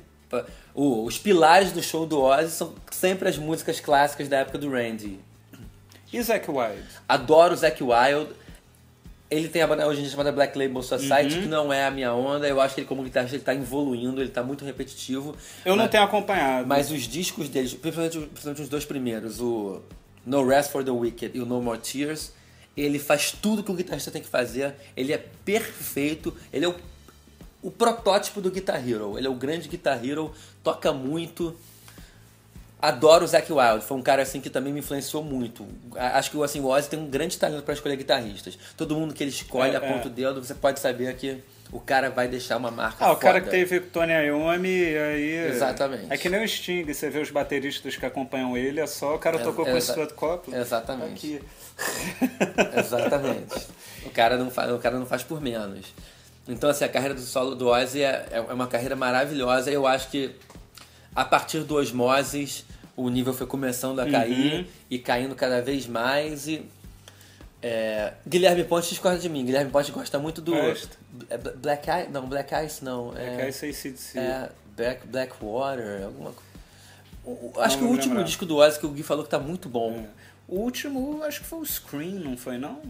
o- 0.75 1.04
os 1.04 1.18
pilares 1.18 1.72
do 1.72 1.82
show 1.82 2.06
do 2.06 2.20
Ozzy 2.20 2.50
são 2.52 2.75
sempre 2.90 3.28
as 3.28 3.37
músicas 3.37 3.80
clássicas 3.80 4.28
da 4.28 4.38
época 4.38 4.58
do 4.58 4.70
Randy. 4.70 5.18
E 6.12 6.20
Zac 6.22 6.50
Wilde? 6.50 6.82
Adoro 7.08 7.54
o 7.54 7.56
Zac 7.56 7.80
Wild. 7.82 8.30
Ele 9.30 9.49
tem 9.49 9.62
a 9.62 9.66
banda 9.66 9.87
hoje 9.87 10.00
em 10.00 10.02
dia 10.02 10.10
chamada 10.10 10.32
Black 10.32 10.58
Label 10.58 10.82
Society, 10.82 11.37
Uhum. 11.37 11.42
que 11.42 11.49
não 11.49 11.72
é 11.72 11.84
a 11.87 11.90
minha 11.90 12.12
onda. 12.12 12.49
Eu 12.49 12.60
acho 12.60 12.75
que 12.75 12.80
ele, 12.80 12.88
como 12.88 13.02
guitarrista, 13.04 13.37
ele 13.37 13.44
tá 13.44 13.54
evoluindo, 13.54 14.20
ele 14.20 14.30
tá 14.30 14.42
muito 14.42 14.64
repetitivo. 14.64 15.37
Eu 15.64 15.76
não 15.76 15.84
Mas- 15.84 15.90
tenho 15.92 16.02
acompanhado. 16.02 16.66
Mas 16.66 16.90
os 16.90 17.02
discos 17.02 17.49
deles, 17.49 17.72
principalmente, 17.72 18.18
principalmente 18.18 18.62
os 18.62 18.68
dois 18.68 18.84
primeiros, 18.84 19.40
o 19.40 19.82
No 20.26 20.44
Rest 20.46 20.72
for 20.72 20.82
the 20.82 20.90
Wicked 20.90 21.37
e 21.38 21.40
o 21.40 21.46
No 21.46 21.62
More 21.62 21.78
Tears, 21.78 22.32
ele 22.76 22.99
faz 22.99 23.30
tudo 23.30 23.62
que 23.62 23.70
o 23.70 23.75
guitarrista 23.75 24.10
tem 24.10 24.20
que 24.20 24.28
fazer. 24.28 24.75
Ele 24.96 25.12
é 25.12 25.18
perfeito. 25.44 26.34
Ele 26.52 26.64
é 26.64 26.68
o, 26.68 26.75
o 27.62 27.70
protótipo 27.70 28.40
do 28.40 28.50
Guitar 28.50 28.76
Hero. 28.87 29.16
Ele 29.16 29.28
é 29.28 29.30
o 29.30 29.34
grande 29.34 29.68
Guitar 29.68 30.04
Hero, 30.04 30.32
toca 30.64 30.92
muito. 30.92 31.54
Adoro 32.82 33.25
o 33.25 33.28
Zac 33.28 33.52
Wild, 33.52 33.84
foi 33.84 33.96
um 33.96 34.02
cara 34.02 34.22
assim 34.22 34.40
que 34.40 34.49
também 34.50 34.72
me 34.72 34.80
influenciou 34.80 35.22
muito. 35.22 35.66
Acho 35.94 36.30
que 36.30 36.42
assim, 36.42 36.60
o 36.60 36.66
Ozzy 36.68 36.88
tem 36.88 36.99
um 36.99 37.06
grande 37.08 37.37
talento 37.38 37.62
para 37.62 37.75
escolher 37.75 37.96
guitarristas. 37.96 38.58
Todo 38.76 38.94
mundo 38.96 39.12
que 39.12 39.22
ele 39.22 39.30
escolhe 39.30 39.72
É, 39.75 39.76
aponta 39.76 40.04
é. 40.04 40.06
o 40.06 40.10
dedo, 40.10 40.42
você 40.44 40.54
pode 40.54 40.80
saber 40.80 41.14
que 41.16 41.42
o 41.72 41.78
cara 41.78 42.10
vai 42.10 42.26
deixar 42.26 42.56
uma 42.56 42.70
marca 42.70 43.04
Ah, 43.04 43.12
o 43.12 43.16
cara 43.16 43.34
foda. 43.38 43.44
que 43.44 43.50
teve 43.50 43.78
Tony 43.80 44.12
Iommi, 44.12 44.96
aí... 44.96 45.49
Exatamente. 45.50 46.06
É 46.10 46.16
que 46.16 46.28
nem 46.28 46.42
o 46.42 46.49
Sting, 46.49 46.84
você 46.84 47.08
vê 47.10 47.20
os 47.20 47.30
bateristas 47.30 47.96
que 47.96 48.04
acompanham 48.04 48.56
ele, 48.56 48.80
é 48.80 48.87
só 48.87 49.14
o 49.14 49.18
cara 49.18 49.37
É- 49.38 49.42
tocou 49.42 49.64
com 49.64 49.72
o 49.75 49.80
Stuart 49.80 50.12
Copeland. 50.14 50.60
Exatamente. 50.60 51.40
Exatamente. 52.76 53.66
O 54.04 54.10
cara 54.10 54.37
não 54.37 54.50
faz, 54.50 54.70
o 54.72 54.78
cara 54.78 54.99
não 54.99 55.06
faz 55.06 55.22
por 55.22 55.40
menos. 55.40 55.87
Então, 56.49 56.70
assim, 56.70 56.84
a 56.84 56.88
carreira 56.88 57.14
do 57.14 57.20
solo 57.20 57.54
do 57.54 57.68
Ozzy 57.68 58.02
é, 58.02 58.26
é 58.32 58.40
uma 58.40 58.66
carreira 58.66 58.96
maravilhosa. 58.96 59.70
Eu 59.70 59.87
acho 59.87 60.08
que 60.10 60.34
a 61.14 61.25
partir 61.25 61.61
do 61.64 61.76
Osmosis 61.76 62.64
o 62.97 63.09
nível 63.09 63.33
foi 63.33 63.47
começando 63.47 63.99
a 64.00 64.11
cair 64.11 64.61
Uhum. 64.61 64.67
e 64.90 64.99
caindo 64.99 65.35
cada 65.35 65.62
vez 65.62 65.87
mais. 65.87 66.47
E 66.47 66.67
é, 67.62 68.14
Guilherme 68.26 68.64
Ponte 68.64 68.88
discorda 68.88 69.19
de 69.19 69.29
mim. 69.29 69.45
Guilherme 69.45 69.71
Ponte 69.71 69.90
gosta 69.93 70.19
muito 70.19 70.40
do. 70.40 70.52
Gosta. 70.52 70.97
é 71.29 71.37
Bla- 71.38 71.52
Black 71.52 71.88
Ice? 71.90 72.11
Não, 72.11 72.26
Black 72.29 72.55
Ice 72.67 72.85
não. 72.85 73.17
É, 73.17 73.43
É, 73.43 73.49
ACDC. 73.49 74.19
é 74.19 74.50
Black, 74.76 75.07
Blackwater, 75.07 76.05
alguma 76.05 76.33
coisa. 76.33 77.61
Acho 77.61 77.79
que 77.79 77.85
o 77.85 77.88
último 77.88 78.14
lembrar. 78.14 78.25
disco 78.25 78.47
do 78.47 78.57
Ozzy 78.57 78.79
que 78.81 78.87
o 78.87 78.90
Gui 78.90 79.02
falou 79.02 79.25
que 79.25 79.31
tá 79.31 79.38
muito 79.38 79.69
bom. 79.69 79.92
É. 79.92 80.09
O 80.49 80.57
último, 80.61 81.23
acho 81.23 81.40
que 81.42 81.46
foi 81.46 81.61
o 81.61 81.66
Scream, 81.66 82.14
não 82.14 82.37
foi 82.37 82.59
não? 82.59 82.81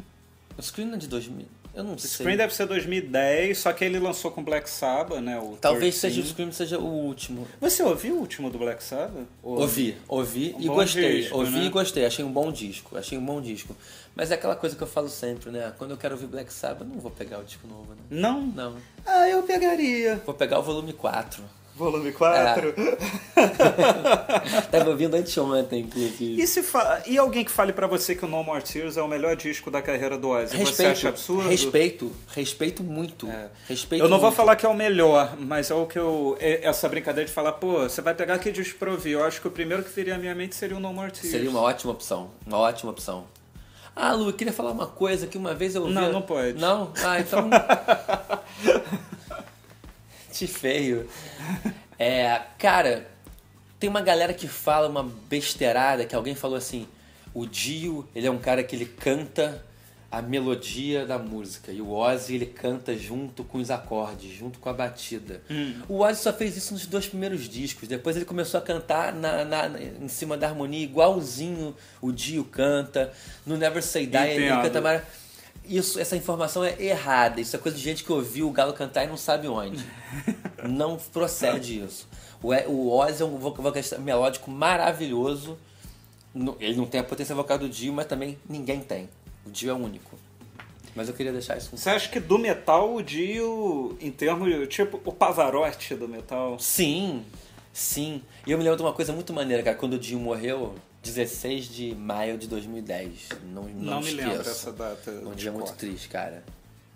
O 0.57 0.63
Screen 0.63 0.93
é 0.95 0.97
de 0.97 1.07
2000. 1.09 1.47
Eu 1.75 1.85
não 1.85 1.95
O 1.95 1.99
sei. 1.99 2.11
Scream 2.11 2.37
deve 2.37 2.55
ser 2.55 2.67
2010, 2.67 3.57
só 3.59 3.73
que 3.73 3.85
ele 3.85 3.99
lançou 3.99 4.31
com 4.31 4.43
Black 4.43 4.69
Sabbath, 4.69 5.21
né? 5.21 5.41
Talvez 5.61 5.99
13. 5.99 6.17
seja 6.17 6.21
o 6.21 6.27
Scream 6.27 6.53
seja 6.53 6.79
o 6.79 6.85
último. 6.85 7.47
Você 7.61 7.83
ouviu 7.83 8.17
o 8.17 8.19
último 8.19 8.51
do 8.51 8.59
Black 8.59 8.83
Sabbath? 8.83 9.25
Ou- 9.43 9.61
Ouvi, 9.61 9.97
ouvi 10.09 10.55
Um 10.59 10.61
e 10.63 10.67
gostei. 10.67 11.21
disco, 11.23 11.39
ouvi 11.39 11.59
né? 11.59 11.65
e 11.67 11.69
gostei, 11.71 12.05
achei 12.07 12.25
um 12.25 12.33
bom 12.33 12.51
disco. 12.51 12.97
Achei 12.99 13.17
um 13.17 13.25
bom 13.25 13.41
disco. 13.41 13.77
Mas 14.17 14.31
é 14.33 14.35
aquela 14.35 14.57
coisa 14.57 14.75
que 14.75 14.83
eu 14.83 14.87
falo 14.89 15.09
sempre, 15.09 15.51
né? 15.51 15.73
Quando 15.79 15.93
eu 15.93 15.97
quero 15.97 16.15
ouvir 16.15 16.27
Black 16.27 16.53
Sabbath, 16.53 16.81
eu 16.81 16.87
não 16.89 16.99
vou 17.01 17.11
pegar 17.13 17.39
o 17.39 17.45
disco 17.45 17.67
novo, 17.69 17.93
né? 17.93 18.01
Não? 18.11 18.43
Não. 18.43 18.77
Ah, 19.07 19.29
eu 19.29 19.43
pegaria. 19.45 20.21
Vou 20.27 20.35
pegar 20.35 20.59
o 20.59 20.63
volume 20.63 20.93
4. 20.93 21.43
Volume 21.81 22.13
4. 22.13 22.75
Tava 24.71 24.91
ouvindo 24.91 25.15
anteontem, 25.17 25.81
inclusive. 25.81 26.41
E, 26.43 26.47
se 26.47 26.63
fa- 26.63 27.03
e 27.07 27.17
alguém 27.19 27.45
que 27.45 27.51
fale 27.51 27.73
pra 27.73 27.87
você 27.87 28.15
que 28.15 28.25
o 28.25 28.29
No 28.29 28.45
More 28.45 28.63
Tears 28.63 28.97
é 28.97 29.03
o 29.03 29.09
melhor 29.09 29.35
disco 29.35 29.71
da 29.71 29.81
carreira 29.81 30.19
do 30.19 30.29
Ozzy? 30.29 30.51
você 30.53 30.57
Respeito, 30.59 30.91
acha 30.93 31.09
absurdo? 31.09 31.49
respeito, 31.49 32.13
respeito 32.35 32.83
muito. 32.85 33.27
É. 33.29 33.49
Respeito 33.69 34.05
Eu 34.05 34.09
não 34.09 34.19
vou 34.19 34.29
muito. 34.29 34.37
falar 34.37 34.57
que 34.57 34.67
é 34.67 34.69
o 34.69 34.75
melhor, 34.75 35.35
mas 35.39 35.71
é 35.71 35.75
o 35.75 35.87
que 35.87 35.99
eu. 35.99 36.37
é 36.39 36.61
Essa 36.69 36.89
brincadeira 36.89 37.27
de 37.27 37.33
falar, 37.35 37.53
pô, 37.53 37.81
você 37.83 38.01
vai 38.03 38.15
pegar 38.15 38.39
que 38.39 38.53
disco 38.53 38.79
pra 38.79 38.91
ouvir. 38.91 39.13
Eu 39.13 39.25
acho 39.25 39.41
que 39.41 39.49
o 39.49 39.51
primeiro 39.51 39.83
que 39.83 39.91
viria 39.91 40.15
à 40.15 40.19
minha 40.19 40.35
mente 40.35 40.55
seria 40.55 40.77
o 40.77 40.81
No 40.81 40.93
More 40.93 41.11
Tears. 41.11 41.29
Seria 41.29 41.49
uma 41.51 41.61
ótima 41.61 41.93
opção. 41.93 42.31
Uma 42.47 42.59
ótima 42.59 42.91
opção. 42.93 43.25
Ah, 43.97 44.13
Lu, 44.13 44.29
eu 44.29 44.33
queria 44.33 44.53
falar 44.53 44.71
uma 44.71 44.87
coisa 44.87 45.27
que 45.27 45.37
uma 45.37 45.53
vez 45.55 45.75
eu 45.75 45.83
ouvi. 45.83 45.95
Não, 45.95 46.13
não 46.13 46.23
pode. 46.23 46.59
Não? 46.59 46.93
Ah, 47.03 47.19
então. 47.21 47.51
Te 50.33 50.47
feio. 50.47 51.09
É, 51.99 52.41
cara, 52.59 53.09
tem 53.79 53.89
uma 53.91 54.01
galera 54.01 54.33
que 54.33 54.49
fala 54.49 54.89
uma 54.89 55.03
besteirada 55.29 56.05
que 56.05 56.15
alguém 56.15 56.35
falou 56.35 56.57
assim: 56.57 56.87
o 57.35 57.47
Dio, 57.47 58.09
ele 58.15 58.27
é 58.27 58.31
um 58.31 58.39
cara 58.39 58.63
que 58.63 58.75
ele 58.75 58.87
canta 58.87 59.65
a 60.13 60.21
melodia 60.21 61.07
da 61.07 61.17
música 61.19 61.71
e 61.71 61.81
o 61.81 61.93
Ozzy 61.93 62.35
ele 62.35 62.47
canta 62.47 62.97
junto 62.99 63.45
com 63.45 63.59
os 63.59 63.71
acordes, 63.71 64.33
junto 64.33 64.59
com 64.59 64.69
a 64.69 64.73
batida. 64.73 65.41
O 65.89 66.01
Ozzy 66.01 66.21
só 66.23 66.33
fez 66.33 66.57
isso 66.57 66.73
nos 66.75 66.85
dois 66.85 67.07
primeiros 67.07 67.49
discos, 67.49 67.87
depois 67.87 68.17
ele 68.17 68.25
começou 68.25 68.59
a 68.59 68.61
cantar 68.61 69.13
na, 69.15 69.45
na- 69.45 69.71
em 70.01 70.09
cima 70.09 70.37
da 70.37 70.49
harmonia 70.49 70.83
igualzinho 70.83 71.77
o 72.03 72.11
Dio 72.11 72.43
canta. 72.43 73.13
No 73.47 73.57
Never 73.57 73.81
Say 73.83 74.05
Die 74.07 74.17
ele 74.19 74.49
canta 74.63 74.81
mara- 74.81 75.05
isso, 75.77 75.99
essa 76.01 76.17
informação 76.17 76.65
é 76.65 76.75
errada. 76.83 77.41
Isso 77.41 77.55
é 77.55 77.59
coisa 77.59 77.77
de 77.77 77.83
gente 77.83 78.03
que 78.05 78.13
ouviu 78.13 78.49
o 78.49 78.53
Galo 78.53 78.73
cantar 78.73 79.05
e 79.05 79.09
não 79.09 79.17
sabe 79.17 79.49
onde. 79.49 79.85
não 80.69 80.97
procede 80.97 81.83
isso. 81.83 82.09
O, 82.43 82.53
o 82.71 82.91
Ozzy 82.97 83.23
é 83.23 83.27
um 83.27 83.37
voca- 83.39 83.63
vocalista 83.63 83.99
melódico 83.99 84.51
maravilhoso. 84.51 85.59
Ele 86.59 86.77
não 86.77 86.87
tem 86.87 87.01
a 87.01 87.05
potência 87.05 87.35
vocal 87.35 87.59
do 87.59 87.69
Dio, 87.69 87.93
mas 87.93 88.07
também 88.07 88.39
ninguém 88.49 88.81
tem. 88.81 89.09
O 89.47 89.51
Dio 89.51 89.71
é 89.71 89.75
único. 89.75 90.17
Mas 90.95 91.09
eu 91.09 91.15
queria 91.15 91.33
deixar 91.33 91.57
isso. 91.57 91.77
Você 91.77 91.89
acha 91.91 92.09
que 92.09 92.19
do 92.19 92.39
metal 92.39 92.95
o 92.95 93.03
Dio, 93.03 93.97
em 94.01 94.11
termos. 94.11 94.69
Tipo, 94.69 95.01
o 95.05 95.13
Pavarotti 95.13 95.95
do 95.95 96.09
metal. 96.09 96.59
Sim, 96.59 97.25
sim. 97.73 98.23
E 98.47 98.51
eu 98.51 98.59
me 98.59 98.65
lembro 98.65 98.77
de 98.77 98.83
uma 98.83 98.93
coisa 98.93 99.13
muito 99.13 99.33
maneira, 99.33 99.63
cara. 99.63 99.77
Quando 99.77 99.95
o 99.95 99.99
Dio 99.99 100.19
morreu, 100.19 100.75
16 101.03 101.67
de 101.67 101.95
maio 101.95 102.37
de 102.37 102.47
2010. 102.47 103.29
Não, 103.53 103.63
não, 103.65 103.71
Não, 103.71 104.01
me 104.01 104.09
esqueço. 104.09 104.29
lembro 104.29 104.51
essa 104.51 104.73
data. 104.73 105.11
Um 105.11 105.35
dia 105.35 105.51
muito 105.53 105.73
triste, 105.73 106.09
cara. 106.09 106.43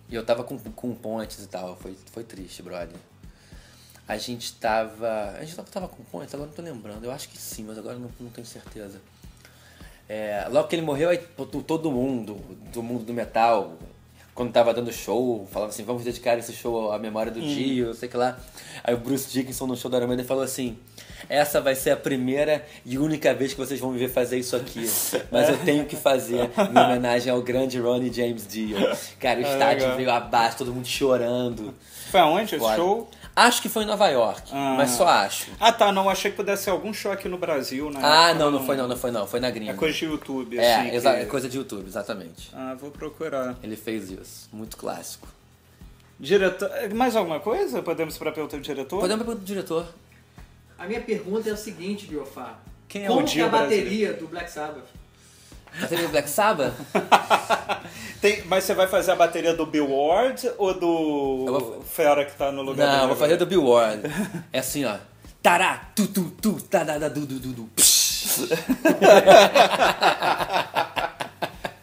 E 0.09 0.14
eu 0.14 0.25
tava 0.25 0.45
com, 0.45 0.59
com 0.59 0.95
pontes 0.95 1.43
e 1.43 1.47
tal. 1.49 1.77
Foi, 1.77 1.97
foi 2.12 2.23
triste, 2.25 2.62
brother. 2.62 2.97
A 4.07 4.17
gente 4.19 4.53
tava. 4.55 5.31
A 5.38 5.40
gente 5.45 5.57
tava, 5.57 5.69
tava 5.71 5.88
com 5.88 6.03
pontes, 6.05 6.35
agora 6.35 6.49
não 6.49 6.55
tô 6.55 6.61
lembrando. 6.62 7.05
Eu 7.05 7.11
acho 7.11 7.29
que 7.31 7.38
sim, 7.38 7.64
mas 7.64 7.79
agora 7.79 7.99
não, 7.99 8.11
não 8.21 8.31
tenho 8.31 8.47
certeza. 8.47 9.01
É, 10.07 10.47
logo 10.51 10.69
que 10.69 10.77
ele 10.77 10.83
morreu, 10.83 11.09
aí 11.09 11.17
to- 11.17 11.62
todo 11.62 11.90
mundo, 11.90 12.35
do 12.71 12.83
mundo 12.83 13.05
do 13.07 13.14
metal, 13.14 13.79
quando 14.35 14.53
tava 14.53 14.75
dando 14.75 14.92
show, 14.92 15.47
falava 15.53 15.70
assim, 15.70 15.85
vamos 15.85 16.03
dedicar 16.05 16.37
esse 16.38 16.53
show 16.53 16.90
à 16.92 16.99
memória 16.99 17.31
do 17.31 17.40
Dio, 17.40 17.94
sei 17.94 18.09
que 18.09 18.16
lá. 18.16 18.37
Aí 18.83 18.92
o 18.94 18.99
Bruce 18.99 19.31
Dickinson 19.31 19.66
no 19.66 19.77
show 19.77 19.90
da 19.90 19.99
Iron 19.99 20.25
falou 20.25 20.42
assim, 20.42 20.77
essa 21.29 21.61
vai 21.61 21.75
ser 21.75 21.90
a 21.90 21.97
primeira 21.97 22.64
e 22.85 22.99
única 22.99 23.33
vez 23.33 23.53
que 23.53 23.59
vocês 23.59 23.79
vão 23.79 23.92
me 23.92 23.99
ver 23.99 24.09
fazer 24.09 24.38
isso 24.38 24.57
aqui. 24.57 24.90
Mas 25.31 25.49
eu 25.49 25.57
tenho 25.59 25.85
que 25.87 25.94
fazer 25.97 26.51
em 26.59 26.79
homenagem 26.79 27.33
ao 27.33 27.40
grande 27.42 27.79
Ronnie 27.79 28.12
James 28.12 28.47
Dio. 28.47 28.77
Cara, 29.20 29.40
o 29.40 29.44
É 29.44 29.53
estádio 29.53 29.83
legal. 29.83 29.97
veio 29.97 30.11
abaixo, 30.11 30.59
todo 30.59 30.73
mundo 30.75 30.87
chorando. 30.87 31.73
Foi 32.11 32.20
aonde 32.20 32.57
esse 32.57 32.75
show? 32.77 33.09
Acho 33.37 33.61
que 33.62 33.68
foi 33.68 33.83
em 33.83 33.87
Nova 33.87 34.07
York, 34.09 34.42
Ah. 34.53 34.75
mas 34.77 34.90
só 34.90 35.09
acho. 35.09 35.51
Ah, 35.59 35.73
tá, 35.73 35.90
não, 35.90 36.09
achei 36.09 36.31
que 36.31 36.37
pudesse 36.37 36.64
ser 36.64 36.70
algum 36.70 36.92
show 36.94 37.11
aqui 37.11 37.29
no 37.29 37.37
Brasil, 37.37 37.90
né? 37.90 37.99
Ah, 38.03 38.33
não, 38.33 38.49
não 38.51 38.64
foi 38.64 38.77
não, 38.77 38.87
não 38.87 38.97
foi 38.97 39.11
não, 39.11 39.27
foi 39.27 39.40
na 39.40 39.51
gringa. 39.51 39.73
É 39.73 39.75
coisa 39.75 39.97
de 39.99 40.05
YouTube, 40.05 40.57
É, 40.59 40.77
assim. 40.77 40.90
exa- 40.94 41.14
que- 41.14 41.20
é 41.23 41.25
coisa 41.25 41.49
de 41.49 41.57
YouTube, 41.59 41.87
exatamente. 41.87 42.51
Ah, 42.55 42.77
vou 42.81 42.92
procurar. 42.92 43.57
Ele 43.62 43.75
fez 43.77 44.09
isso, 44.11 44.49
muito 44.53 44.77
clássico. 44.77 45.27
Diretor. 46.18 46.70
Mais 46.94 47.16
alguma 47.16 47.40
coisa? 47.40 47.83
Podemos 47.83 48.14
ir 48.14 48.18
pra 48.20 48.31
pergunta 48.31 48.57
do 48.57 48.62
diretor? 48.62 49.01
Podemos 49.01 49.25
perguntar 49.25 49.44
pro 49.44 49.47
diretor? 49.47 49.87
A 50.79 50.87
minha 50.87 51.01
pergunta 51.01 51.49
é 51.51 51.53
o 51.53 51.57
seguinte, 51.57 52.07
Biofá. 52.07 52.55
Quem 52.88 53.05
é 53.05 53.07
Como 53.09 53.20
o 53.23 53.25
que 53.25 53.33
Dio 53.33 53.47
a 53.47 53.49
bateria 53.49 54.12
do 54.12 54.29
Black 54.29 54.49
Sabbath? 54.51 54.85
Bateria 55.81 56.05
do 56.07 56.11
Black 56.11 56.29
Sabbath? 56.31 56.73
Tem- 58.21 58.43
mas 58.47 58.65
você 58.65 58.75
vai 58.75 58.87
fazer 58.87 59.11
a 59.13 59.17
bateria 59.17 59.55
do 59.55 59.67
Bill 59.67 59.91
Ward 59.91 60.51
ou 60.57 60.73
do 60.75 61.47
vou- 61.47 61.83
Fera 61.83 62.25
que 62.25 62.33
tá 62.37 62.51
no 62.53 62.63
lugar 62.63 62.87
Não, 63.01 63.09
vou 63.09 63.17
fazer 63.17 63.37
do? 63.37 63.45
Bill 63.47 63.65
Ward. 63.67 64.03
É 64.53 64.61
assim, 64.61 64.85
ó. 64.85 64.95
Tará, 65.43 65.89
tu, 65.95 66.07
tu, 66.07 66.31
tu, 66.41 66.53
tará, 66.71 66.97
du, 67.09 67.27
du, 67.27 67.39
du, 67.39 67.49
du. 67.53 67.65
Psh. 67.77 68.49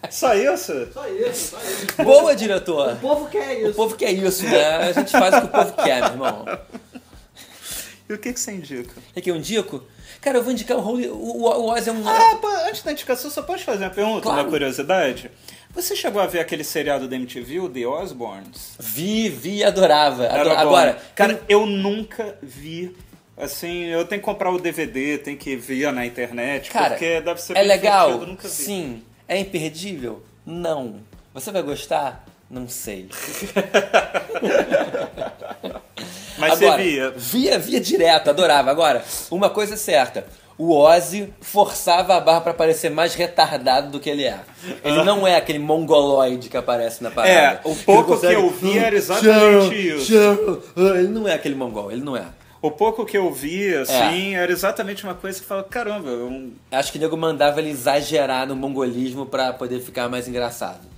Só 0.10 0.34
isso? 0.34 0.88
Só 0.94 1.08
isso, 1.08 1.52
só 1.52 1.58
isso. 1.62 2.04
Boa, 2.04 2.36
diretor. 2.36 2.94
O 2.94 2.96
povo 2.98 3.28
quer 3.30 3.64
O 3.64 3.68
isso. 3.68 3.74
povo 3.76 3.96
quer 3.96 4.12
isso, 4.12 4.44
né? 4.44 4.90
A 4.90 4.92
gente 4.92 5.12
faz 5.12 5.36
o 5.36 5.42
que 5.42 5.46
o 5.46 5.50
povo 5.50 5.74
quer, 5.74 6.02
meu 6.02 6.10
irmão. 6.12 6.46
E 8.12 8.16
o 8.16 8.20
que, 8.20 8.34
que 8.34 8.40
você 8.40 8.52
indica? 8.52 8.94
É 9.16 9.32
um 9.32 9.40
dico? 9.40 9.84
Cara, 10.20 10.38
eu 10.38 10.44
vou 10.44 10.52
indicar 10.52 10.78
o 10.78 10.86
Holy... 10.86 11.08
O, 11.08 11.44
o 11.44 11.70
Oz 11.70 11.88
é 11.88 11.92
um... 11.92 12.08
Ah, 12.08 12.40
antes 12.68 12.84
da 12.84 12.92
indicação, 12.92 13.32
só 13.32 13.42
pode 13.42 13.64
fazer 13.64 13.86
uma 13.86 13.90
pergunta, 13.90 14.22
Claro. 14.22 14.42
uma 14.42 14.50
curiosidade? 14.50 15.32
Você 15.74 15.96
chegou 15.96 16.22
a 16.22 16.28
ver 16.28 16.40
aquele 16.40 16.64
seriado 16.64 17.08
da 17.08 17.16
MTV, 17.16 17.60
o 17.62 17.70
The 17.70 17.88
Osbournes? 17.88 18.76
Vi, 18.78 19.30
vi, 19.30 19.64
adorava. 19.64 20.28
Agora, 20.28 20.98
cara, 21.16 21.42
eu 21.48 21.66
nunca 21.66 22.38
vi. 22.42 22.96
Assim, 23.38 23.86
eu 23.86 24.06
tenho 24.06 24.20
que 24.22 24.26
comprar 24.26 24.52
o 24.52 24.60
DVD, 24.60 25.18
tenho 25.18 25.38
que 25.38 25.56
ver 25.56 25.92
na 25.94 26.06
internet, 26.06 26.70
cara, 26.70 26.90
porque 26.90 27.22
deve 27.22 27.42
ser 27.42 27.56
é 27.58 27.62
legal? 27.64 28.12
eu. 28.12 28.38
Sim. 28.44 29.02
É 29.28 29.40
imperdível? 29.40 30.22
Não. 30.46 30.98
Você 31.34 31.50
vai 31.52 31.64
gostar? 31.64 32.26
Não 32.52 32.68
sei. 32.68 33.08
Mas 36.38 36.54
Agora, 36.62 36.78
você 36.78 36.90
via. 36.90 37.12
Via, 37.16 37.60
via 37.60 37.80
direto, 37.80 38.30
adorava. 38.30 38.70
Agora, 38.72 39.04
uma 39.30 39.50
coisa 39.50 39.76
é 39.76 39.78
certa. 39.78 40.26
O 40.58 40.76
Ozzy 40.76 41.34
forçava 41.40 42.16
a 42.16 42.20
barra 42.20 42.42
pra 42.42 42.54
parecer 42.54 42.90
mais 42.90 43.16
retardado 43.16 43.90
do 43.92 44.00
que 44.00 44.10
ele 44.10 44.26
é. 44.26 44.40
Ele 44.84 45.04
não 45.04 45.26
é 45.26 45.36
aquele 45.38 45.60
mongoloide 45.60 46.50
que 46.50 46.58
aparece 46.58 47.02
na 47.02 47.10
parada. 47.10 47.34
É, 47.34 47.60
o 47.64 47.74
pouco 47.76 48.14
Ele 48.14 48.20
consegue- 48.20 48.36
que 48.36 48.42
eu 48.42 48.50
vi 48.50 48.78
era 48.78 48.96
exatamente 48.96 49.88
isso. 49.98 50.14
Ele 50.76 51.08
não 51.08 51.28
é 51.28 51.34
aquele 51.34 51.56
mongol, 51.56 51.92
ele 51.92 52.04
não 52.04 52.16
é. 52.18 52.26
O 52.62 52.70
pouco 52.70 53.06
que 53.06 53.18
eu 53.18 53.32
vi, 53.34 53.74
assim, 53.76 54.36
era 54.36 54.52
exatamente 54.52 55.04
uma 55.04 55.16
coisa 55.16 55.40
que 55.40 55.44
eu 55.46 55.48
falava, 55.48 55.68
caramba, 55.68 56.10
um, 56.12 56.52
Acho 56.72 56.92
que 56.92 57.00
o 57.00 57.02
nego 57.02 57.18
mandava 57.18 57.60
ele 57.60 57.72
exagerar 57.72 58.46
no 58.46 58.56
mongolismo 58.56 59.26
pra 59.26 59.52
poder 59.54 59.80
ficar 59.80 60.08
mais 60.10 60.28
engraçado. 60.28 60.91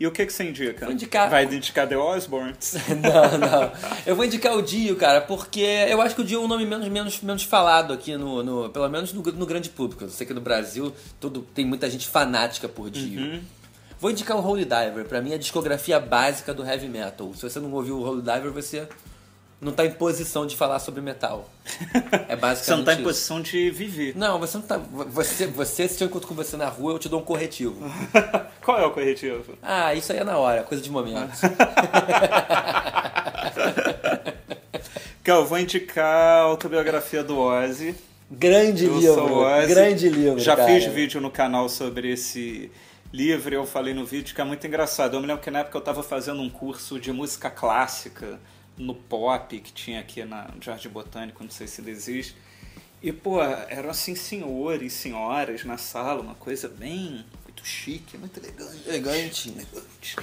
E 0.00 0.06
o 0.06 0.12
que, 0.12 0.24
que 0.24 0.32
você 0.32 0.44
indica? 0.48 0.84
Vou 0.86 0.94
indicar- 0.94 1.28
Vai 1.28 1.44
indicar 1.44 1.88
The 1.88 1.96
Osbournes? 1.96 2.74
Não, 3.02 3.38
não. 3.38 3.72
Eu 4.06 4.14
vou 4.14 4.24
indicar 4.24 4.54
o 4.56 4.62
Dio, 4.62 4.94
cara, 4.94 5.20
porque 5.20 5.60
eu 5.60 6.00
acho 6.00 6.14
que 6.14 6.20
o 6.20 6.24
Dio 6.24 6.40
é 6.40 6.44
um 6.44 6.46
nome 6.46 6.64
menos, 6.64 6.86
menos, 6.88 7.20
menos 7.20 7.42
falado 7.42 7.92
aqui, 7.92 8.16
no, 8.16 8.42
no- 8.44 8.70
pelo 8.70 8.88
menos 8.88 9.12
no, 9.12 9.20
no 9.22 9.44
grande 9.46 9.68
público. 9.70 10.04
Eu 10.04 10.08
sei 10.08 10.24
que 10.24 10.32
no 10.32 10.40
Brasil 10.40 10.92
tudo, 11.18 11.42
tem 11.52 11.64
muita 11.64 11.90
gente 11.90 12.06
fanática 12.06 12.68
por 12.68 12.88
Dio. 12.90 13.40
Vou 14.00 14.12
indicar 14.12 14.36
o 14.36 14.40
Holy 14.46 14.64
Diver, 14.64 15.04
pra 15.06 15.20
mim 15.20 15.32
é 15.32 15.34
a 15.34 15.38
discografia 15.38 15.98
básica 15.98 16.54
do 16.54 16.64
heavy 16.64 16.86
metal. 16.88 17.32
Se 17.34 17.42
você 17.42 17.58
não 17.58 17.72
ouviu 17.72 17.96
o 17.98 18.04
Holy 18.04 18.22
Diver, 18.22 18.52
você 18.52 18.86
não 19.60 19.72
tá 19.72 19.84
em 19.84 19.90
posição 19.90 20.46
de 20.46 20.56
falar 20.56 20.78
sobre 20.78 21.00
metal. 21.00 21.50
É 22.28 22.36
basicamente 22.36 22.64
Você 22.64 22.76
não 22.76 22.84
tá 22.84 22.94
em 22.94 23.02
posição 23.02 23.40
de 23.40 23.70
viver. 23.70 24.16
Não, 24.16 24.38
você 24.38 24.58
não 24.58 24.64
tá. 24.64 24.78
Você, 24.78 25.46
você, 25.46 25.88
se 25.88 26.02
eu 26.02 26.06
encontro 26.06 26.28
com 26.28 26.34
você 26.34 26.56
na 26.56 26.68
rua, 26.68 26.92
eu 26.92 26.98
te 26.98 27.08
dou 27.08 27.20
um 27.20 27.24
corretivo. 27.24 27.76
Qual 28.64 28.78
é 28.78 28.86
o 28.86 28.92
corretivo? 28.92 29.54
Ah, 29.62 29.94
isso 29.94 30.12
aí 30.12 30.18
é 30.18 30.24
na 30.24 30.38
hora, 30.38 30.62
coisa 30.62 30.82
de 30.82 30.90
momento. 30.90 31.32
Que 35.24 35.30
eu 35.30 35.44
vou 35.44 35.58
indicar 35.58 36.06
a 36.06 36.40
autobiografia 36.42 37.24
do 37.24 37.38
Ozzy. 37.38 37.94
Grande 38.30 38.84
Eu 38.84 38.98
livro. 38.98 39.38
Ozzy. 39.40 39.66
Grande 39.66 40.08
livro. 40.08 40.38
Já 40.38 40.54
cara. 40.54 40.68
fiz 40.68 40.84
vídeo 40.84 41.20
no 41.20 41.30
canal 41.30 41.68
sobre 41.68 42.12
esse 42.12 42.70
livro 43.12 43.54
eu 43.54 43.64
falei 43.64 43.94
no 43.94 44.04
vídeo 44.04 44.34
que 44.34 44.40
é 44.40 44.44
muito 44.44 44.66
engraçado. 44.66 45.16
Eu 45.16 45.20
me 45.20 45.26
lembro 45.26 45.42
que 45.42 45.50
na 45.50 45.60
época 45.60 45.76
eu 45.76 45.80
estava 45.80 46.02
fazendo 46.02 46.40
um 46.40 46.50
curso 46.50 47.00
de 47.00 47.12
música 47.12 47.50
clássica 47.50 48.38
no 48.78 48.94
pop 48.94 49.58
que 49.60 49.72
tinha 49.72 50.00
aqui 50.00 50.24
na 50.24 50.48
no 50.48 50.62
Jardim 50.62 50.88
Botânico, 50.88 51.42
não 51.42 51.50
sei 51.50 51.66
se 51.66 51.80
ainda 51.80 51.90
existe. 51.90 52.36
E, 53.02 53.12
pô, 53.12 53.40
eram 53.42 53.90
assim 53.90 54.14
senhores 54.14 54.92
e 54.92 54.96
senhoras 54.96 55.64
na 55.64 55.76
sala, 55.76 56.20
uma 56.20 56.34
coisa 56.34 56.68
bem 56.68 57.24
muito 57.44 57.64
chique, 57.64 58.18
muito 58.18 58.38
elegante. 58.38 58.88
Elegante. 58.88 59.48
elegante. 59.50 60.16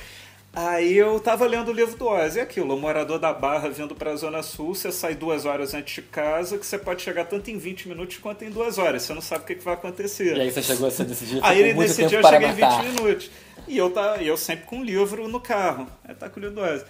Aí 0.54 0.98
eu 0.98 1.20
tava 1.20 1.46
lendo 1.46 1.70
o 1.70 1.74
livro 1.74 1.98
do 1.98 2.08
Ozzy, 2.08 2.40
é 2.40 2.44
aquilo, 2.44 2.76
o 2.76 2.80
morador 2.80 3.20
da 3.20 3.34
Barra 3.34 3.68
vindo 3.70 3.94
pra 3.94 4.16
Zona 4.16 4.42
Sul, 4.42 4.74
você 4.74 4.90
sai 4.90 5.14
duas 5.14 5.44
horas 5.44 5.74
antes 5.74 5.96
de 5.96 6.02
casa, 6.02 6.58
que 6.58 6.66
você 6.66 6.78
pode 6.78 7.02
chegar 7.02 7.26
tanto 7.26 7.52
em 7.52 7.58
20 7.58 7.90
minutos 7.90 8.18
quanto 8.20 8.46
em 8.46 8.50
duas 8.50 8.78
horas, 8.78 9.04
você 9.04 9.14
não 9.14 9.22
sabe 9.22 9.44
o 9.44 9.48
que, 9.48 9.56
que 9.56 9.64
vai 9.64 9.74
acontecer. 9.74 10.38
E 10.38 10.40
aí 10.40 10.52
você 10.52 10.64
chegou 10.64 10.88
a 10.88 11.04
nesse 11.04 11.26
dia 11.26 11.42
Aí 11.44 11.62
tempo 11.62 12.08
dia 12.08 12.20
eu 12.20 12.24
cheguei 12.24 12.48
em 12.48 12.54
matar. 12.54 12.84
20 12.84 12.94
minutos. 12.94 13.32
E 13.68 13.78
eu, 13.78 13.90
tá, 13.90 14.18
eu 14.22 14.38
sempre 14.38 14.66
com 14.66 14.78
um 14.78 14.84
livro 14.84 15.28
no 15.28 15.42
carro. 15.42 15.88
Aí 16.06 16.16
tá 16.16 16.30
com 16.30 16.40
o 16.40 16.44
livro 16.44 16.56
do 16.56 16.62
Ozzy. 16.62 16.86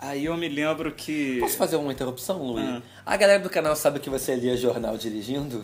Aí 0.00 0.24
eu 0.24 0.36
me 0.36 0.48
lembro 0.48 0.90
que. 0.92 1.38
Posso 1.40 1.58
fazer 1.58 1.76
uma 1.76 1.92
interrupção, 1.92 2.42
Luiz? 2.42 2.66
Ah. 2.66 2.82
A 3.04 3.16
galera 3.18 3.38
do 3.38 3.50
canal 3.50 3.76
sabe 3.76 4.00
que 4.00 4.08
você 4.08 4.34
lia 4.34 4.56
jornal 4.56 4.96
dirigindo? 4.96 5.62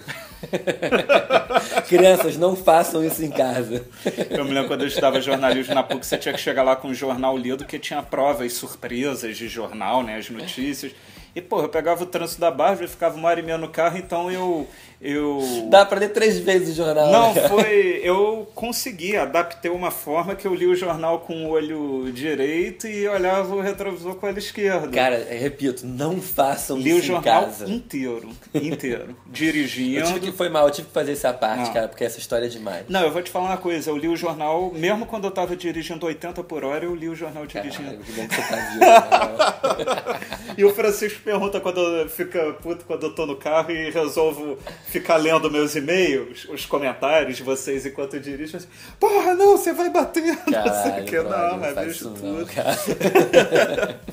Crianças, 1.88 2.36
não 2.36 2.54
façam 2.54 3.02
isso 3.02 3.24
em 3.24 3.30
casa. 3.30 3.86
Eu 4.28 4.44
me 4.44 4.52
lembro 4.52 4.68
quando 4.68 4.82
eu 4.82 4.88
estudava 4.88 5.20
jornalismo 5.22 5.74
na 5.74 5.82
PUC, 5.82 6.04
você 6.04 6.18
tinha 6.18 6.34
que 6.34 6.40
chegar 6.40 6.62
lá 6.62 6.76
com 6.76 6.88
um 6.88 6.94
jornal 6.94 7.36
lido, 7.36 7.64
que 7.64 7.78
tinha 7.78 8.02
provas 8.02 8.52
surpresas 8.52 9.38
de 9.38 9.48
jornal, 9.48 10.02
né? 10.02 10.16
As 10.16 10.28
notícias. 10.28 10.92
E, 11.36 11.42
pô, 11.42 11.60
eu 11.60 11.68
pegava 11.68 12.02
o 12.02 12.06
trânsito 12.06 12.40
da 12.40 12.50
Bárbara 12.50 12.86
e 12.86 12.88
ficava 12.88 13.14
uma 13.14 13.28
hora 13.28 13.38
e 13.38 13.42
meia 13.42 13.58
no 13.58 13.68
carro, 13.68 13.98
então 13.98 14.32
eu. 14.32 14.66
eu... 15.02 15.38
Dá 15.68 15.84
pra 15.84 15.98
ler 16.00 16.08
três 16.08 16.38
vezes 16.38 16.70
o 16.70 16.74
jornal. 16.76 17.12
Não, 17.12 17.34
né? 17.34 17.46
foi. 17.46 18.00
Eu 18.02 18.48
consegui, 18.54 19.18
adaptei 19.18 19.70
uma 19.70 19.90
forma 19.90 20.34
que 20.34 20.46
eu 20.46 20.54
li 20.54 20.66
o 20.66 20.74
jornal 20.74 21.20
com 21.20 21.44
o 21.44 21.50
olho 21.50 22.10
direito 22.10 22.86
e 22.86 23.06
olhava 23.06 23.54
o 23.54 23.60
retrovisor 23.60 24.14
com 24.14 24.24
o 24.24 24.30
olho 24.30 24.38
esquerdo. 24.38 24.90
Cara, 24.90 25.18
eu 25.18 25.38
repito, 25.38 25.86
não 25.86 26.22
façam 26.22 26.78
li 26.78 26.94
o 26.94 26.96
isso 26.96 27.04
em 27.04 27.08
jornal 27.08 27.44
casa. 27.44 27.70
inteiro. 27.70 28.30
Inteiro. 28.54 29.08
Eu 29.10 29.16
Dirigindo. 29.30 30.06
tive 30.06 30.20
que 30.20 30.32
foi 30.32 30.48
mal, 30.48 30.64
eu 30.66 30.70
tive 30.72 30.88
que 30.88 30.94
fazer 30.94 31.12
essa 31.12 31.34
parte, 31.34 31.66
Não. 31.66 31.72
cara, 31.74 31.88
porque 31.88 32.02
essa 32.02 32.18
história 32.18 32.46
é 32.46 32.48
demais. 32.48 32.86
Não, 32.88 33.02
eu 33.02 33.10
vou 33.10 33.20
te 33.20 33.30
falar 33.30 33.48
uma 33.50 33.56
coisa, 33.58 33.90
eu 33.90 33.96
li 33.98 34.08
o 34.08 34.16
jornal, 34.16 34.72
mesmo 34.74 35.04
quando 35.04 35.24
eu 35.24 35.30
tava 35.30 35.54
dirigindo 35.54 36.06
80 36.06 36.42
por 36.44 36.64
hora, 36.64 36.86
eu 36.86 36.94
li 36.94 37.10
o 37.10 37.14
jornal 37.14 37.44
dirigindo. 37.46 37.90
Caralho, 37.90 37.98
que 38.04 38.12
bom 38.12 38.26
que 38.26 38.34
você 38.34 38.42
tá 38.42 38.56
vivo. 38.56 40.46
E 40.56 40.64
o 40.64 40.72
Francisco 40.74 41.20
pergunta 41.26 41.60
quando 41.60 41.80
eu- 41.80 42.08
fica 42.08 42.52
puto 42.62 42.84
quando 42.84 43.02
eu 43.04 43.12
tô 43.12 43.26
no 43.26 43.34
carro 43.36 43.72
e 43.72 43.90
resolvo 43.90 44.56
ficar 44.86 45.16
lendo 45.16 45.50
meus 45.50 45.74
e-mails, 45.74 46.44
os 46.48 46.64
comentários 46.64 47.36
de 47.36 47.42
vocês 47.42 47.84
enquanto 47.84 48.14
eu 48.14 48.20
dirijo. 48.20 48.56
Assim, 48.56 48.68
Porra, 49.00 49.34
não, 49.34 49.56
você 49.58 49.72
vai 49.72 49.90
bater. 49.90 50.22
não 50.24 50.34
sei 50.44 50.60
o 50.60 50.62
Caralho, 50.64 51.04
que. 51.04 51.20
brother, 51.20 51.50
Não, 51.50 51.58
mas 51.58 51.90
isso 51.96 52.10
tudo. 52.10 52.22
não. 52.26 52.46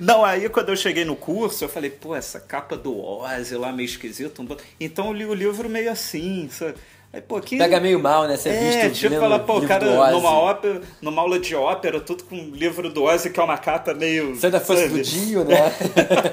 Não, 0.00 0.24
aí 0.24 0.48
quando 0.48 0.70
eu 0.70 0.76
cheguei 0.76 1.04
no 1.04 1.14
curso, 1.14 1.62
eu 1.64 1.68
falei, 1.68 1.90
pô, 1.90 2.14
essa 2.16 2.40
capa 2.40 2.76
do 2.76 2.98
Ozzy 3.00 3.54
lá 3.56 3.70
meio 3.70 3.86
esquisito. 3.86 4.44
Então 4.80 5.06
eu 5.06 5.12
li 5.12 5.24
o 5.24 5.32
livro 5.32 5.68
meio 5.68 5.90
assim, 5.92 6.48
sabe? 6.50 6.74
Aí, 7.12 7.20
pô, 7.20 7.40
que... 7.40 7.56
Pega 7.56 7.80
meio 7.80 7.98
mal, 7.98 8.26
né? 8.26 8.36
Ser 8.36 8.50
É, 8.50 8.88
visto 8.88 9.00
tipo 9.00 9.14
lendo 9.14 9.20
falar, 9.20 9.38
pô, 9.40 9.58
o 9.58 9.66
cara 9.66 10.10
numa 10.10 10.32
ópera, 10.32 10.82
numa 11.00 11.22
aula 11.22 11.38
de 11.38 11.54
ópera, 11.54 12.00
tudo 12.00 12.24
com 12.24 12.36
um 12.36 12.50
livro 12.50 12.90
do 12.90 13.04
Ozzy, 13.04 13.30
que 13.30 13.40
é 13.40 13.42
uma 13.42 13.56
capa 13.56 13.94
meio. 13.94 14.34
Se 14.36 14.46
ainda 14.46 14.60
fosse 14.60 14.88
do 14.88 15.00
Dio, 15.00 15.44
né? 15.44 15.56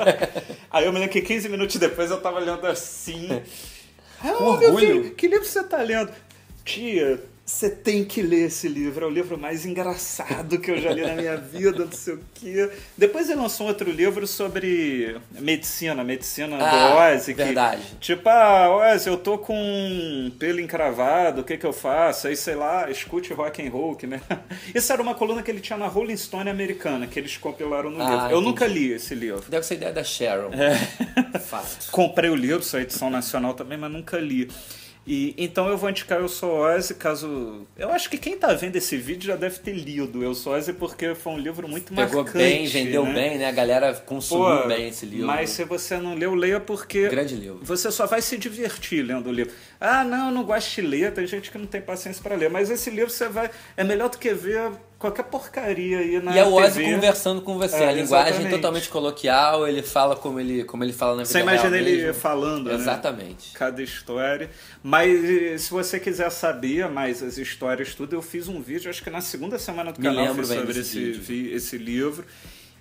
Aí 0.69 0.85
eu 0.85 0.91
me 0.91 0.99
lembro 0.99 1.13
que 1.13 1.21
15 1.21 1.47
minutos 1.49 1.75
depois 1.77 2.09
eu 2.11 2.19
tava 2.19 2.39
lendo 2.39 2.65
assim. 2.65 3.29
Ah, 4.25 4.57
meu 4.57 4.77
filho, 4.77 5.11
que 5.15 5.27
livro 5.27 5.43
você 5.45 5.61
tá 5.63 5.81
lendo? 5.81 6.09
Tia, 6.63 7.19
você 7.45 7.69
tem 7.69 8.05
que 8.05 8.21
ler 8.21 8.45
esse 8.47 8.69
livro. 8.69 9.03
É 9.05 9.07
o 9.07 9.11
livro 9.11 9.37
mais 9.37 9.65
engraçado 9.65 10.57
que 10.59 10.71
eu 10.71 10.81
já 10.81 10.91
li 10.93 11.01
na 11.01 11.13
minha 11.13 11.35
vida, 11.35 11.83
não 11.85 11.91
sei 11.91 12.13
o 12.13 12.19
quê. 12.33 12.69
Depois 12.97 13.29
ele 13.29 13.41
lançou 13.41 13.67
outro 13.67 13.91
livro 13.91 14.25
sobre 14.25 15.17
medicina, 15.31 16.03
medicina 16.05 16.57
Ah, 16.57 17.09
do 17.11 17.15
Ozzy. 17.17 17.33
que- 17.33 17.43
verdade. 17.43 17.83
tipo, 17.99 18.29
ah, 18.29 18.69
Ozzy, 18.93 19.09
eu 19.09 19.17
tô 19.17 19.37
com 19.37 19.53
um 19.57 20.31
pelo 20.39 20.61
encravado, 20.61 21.41
o 21.41 21.43
que 21.43 21.57
que 21.57 21.65
eu 21.65 21.73
faço? 21.73 22.27
Aí, 22.27 22.35
sei 22.37 22.55
lá, 22.55 22.89
escute 22.89 23.33
rock 23.33 23.61
and 23.65 23.69
roll, 23.71 23.97
né? 24.03 24.21
Isso 24.73 24.91
era 24.93 25.01
uma 25.01 25.13
coluna 25.13 25.43
que 25.43 25.51
ele 25.51 25.59
tinha 25.59 25.77
na 25.77 25.87
Rolling 25.87 26.15
Stone 26.17 26.49
americana, 26.49 27.07
que 27.07 27.19
eles 27.19 27.35
compilaram 27.35 27.89
no 27.89 28.01
Ah, 28.01 28.05
livro. 28.09 28.23
Eu 28.23 28.29
entendi. 28.37 28.45
nunca 28.45 28.65
li 28.67 28.93
esse 28.93 29.13
livro. 29.13 29.43
Deve 29.49 29.65
ser 29.65 29.73
ideia 29.75 29.91
da 29.91 30.03
Sharon. 30.03 30.51
É. 30.53 31.39
Fato. 31.39 31.87
Comprei 31.91 32.29
o 32.29 32.35
livro, 32.35 32.63
sua 32.63 32.81
edição 32.81 33.09
nacional 33.09 33.53
também, 33.53 33.77
mas 33.77 33.91
nunca 33.91 34.17
li. 34.17 34.49
E, 35.05 35.33
então 35.37 35.67
eu 35.67 35.77
vou 35.77 35.89
indicar 35.89 36.19
Eu 36.19 36.29
Sou 36.29 36.59
Ozzy, 36.59 36.93
caso... 36.95 37.67
Eu 37.77 37.89
acho 37.89 38.09
que 38.09 38.17
quem 38.17 38.37
tá 38.37 38.53
vendo 38.53 38.75
esse 38.77 38.95
vídeo 38.95 39.27
já 39.27 39.35
deve 39.35 39.59
ter 39.59 39.73
lido 39.73 40.23
Eu 40.23 40.33
Sou 40.33 40.53
Ozzy, 40.53 40.71
porque 40.71 41.13
foi 41.13 41.33
um 41.33 41.37
livro 41.37 41.67
muito 41.67 41.93
Pegou 41.93 42.23
marcante. 42.23 42.37
bem, 42.37 42.65
vendeu 42.65 43.03
né? 43.05 43.13
bem, 43.13 43.37
né? 43.37 43.47
A 43.47 43.51
galera 43.51 43.93
consumiu 43.93 44.61
Pô, 44.61 44.67
bem 44.67 44.87
esse 44.87 45.05
livro. 45.05 45.27
Mas 45.27 45.49
se 45.49 45.65
você 45.65 45.97
não 45.97 46.15
leu, 46.15 46.33
leia 46.33 46.59
porque 46.59 47.09
Grande 47.09 47.35
livro. 47.35 47.59
você 47.61 47.91
só 47.91 48.05
vai 48.05 48.21
se 48.21 48.37
divertir 48.37 49.03
lendo 49.05 49.27
o 49.27 49.31
livro. 49.33 49.53
Ah, 49.79 50.03
não, 50.05 50.27
eu 50.27 50.33
não 50.33 50.43
gosto 50.45 50.73
de 50.73 50.81
ler, 50.87 51.11
tem 51.11 51.27
gente 51.27 51.51
que 51.51 51.57
não 51.57 51.65
tem 51.65 51.81
paciência 51.81 52.23
para 52.23 52.35
ler, 52.35 52.49
mas 52.49 52.69
esse 52.69 52.89
livro 52.89 53.09
você 53.09 53.27
vai 53.27 53.49
é 53.75 53.83
melhor 53.83 54.09
do 54.09 54.17
que 54.17 54.33
ver 54.33 54.71
qualquer 55.03 55.23
porcaria 55.23 55.99
aí 55.99 56.21
na 56.21 56.33
E 56.33 56.39
é 56.39 56.45
o 56.45 56.53
Ozzy 56.53 56.79
TV. 56.79 56.93
conversando 56.93 57.41
com 57.41 57.57
você. 57.57 57.75
É, 57.75 57.89
a 57.89 57.91
linguagem 57.91 58.29
exatamente. 58.29 58.51
totalmente 58.55 58.89
coloquial, 58.89 59.67
ele 59.67 59.81
fala 59.81 60.15
como 60.15 60.39
ele, 60.39 60.63
como 60.63 60.81
ele 60.83 60.93
fala 60.93 61.17
na 61.17 61.23
vida 61.23 61.29
Você 61.29 61.39
imagina 61.41 61.77
ele 61.77 61.97
mesmo. 62.03 62.13
falando, 62.13 62.69
né? 62.69 62.75
Exatamente. 62.75 63.51
Cada 63.53 63.83
história. 63.83 64.49
Mas 64.81 65.61
se 65.61 65.69
você 65.71 65.99
quiser 65.99 66.29
saber 66.29 66.87
mais 66.89 67.21
as 67.21 67.37
histórias, 67.37 67.93
tudo, 67.93 68.15
eu 68.15 68.21
fiz 68.21 68.47
um 68.47 68.61
vídeo, 68.61 68.89
acho 68.89 69.03
que 69.03 69.09
na 69.09 69.19
segunda 69.19 69.59
semana 69.59 69.91
do 69.91 69.99
Me 69.99 70.07
canal, 70.07 70.25
lembro 70.27 70.45
sobre 70.45 70.79
esse, 70.79 71.51
esse 71.53 71.77
livro. 71.77 72.23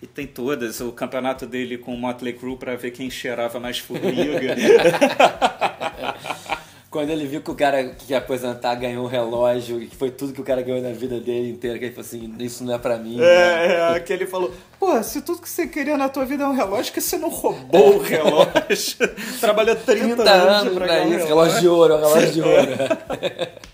E 0.00 0.06
tem 0.06 0.26
todas, 0.26 0.80
o 0.80 0.90
campeonato 0.92 1.46
dele 1.46 1.78
com 1.78 1.94
o 1.94 1.98
Motley 1.98 2.32
Crue 2.32 2.56
para 2.56 2.74
ver 2.76 2.90
quem 2.90 3.08
cheirava 3.10 3.58
mais 3.60 3.78
formiga. 3.78 4.56
Quando 6.92 7.08
ele 7.08 7.26
viu 7.26 7.40
que 7.40 7.50
o 7.50 7.54
cara 7.54 7.82
que 7.88 8.12
ia 8.12 8.18
aposentar 8.18 8.74
ganhou 8.74 9.06
um 9.06 9.08
relógio, 9.08 9.80
e 9.82 9.86
que 9.86 9.96
foi 9.96 10.10
tudo 10.10 10.34
que 10.34 10.40
o 10.42 10.44
cara 10.44 10.60
ganhou 10.60 10.82
na 10.82 10.92
vida 10.92 11.18
dele 11.18 11.48
inteira, 11.50 11.78
que 11.78 11.86
ele 11.86 11.94
falou 11.94 12.06
assim, 12.06 12.34
isso 12.38 12.62
não 12.62 12.74
é 12.74 12.78
pra 12.78 12.98
mim. 12.98 13.16
né? 13.16 13.24
É, 13.24 13.96
é, 13.96 14.00
que 14.00 14.12
ele 14.12 14.26
falou, 14.26 14.52
pô, 14.78 15.02
se 15.02 15.22
tudo 15.22 15.40
que 15.40 15.48
você 15.48 15.66
queria 15.66 15.96
na 15.96 16.10
tua 16.10 16.26
vida 16.26 16.44
é 16.44 16.46
um 16.46 16.52
relógio, 16.52 16.92
que 16.92 17.00
você 17.00 17.16
não 17.16 17.30
roubou 17.30 17.96
o 17.96 18.02
relógio? 18.02 18.98
Trabalhou 19.40 19.74
30, 19.74 20.16
30 20.16 20.30
anos 20.30 20.74
pra 20.74 20.86
pra 20.86 20.86
ganhar 20.86 21.06
um 21.06 21.16
isso, 21.16 21.26
relógio 21.26 21.60
de 21.60 21.68
ouro, 21.68 21.96
relógio 21.96 22.30
de 22.32 22.42
ouro. 22.46 22.68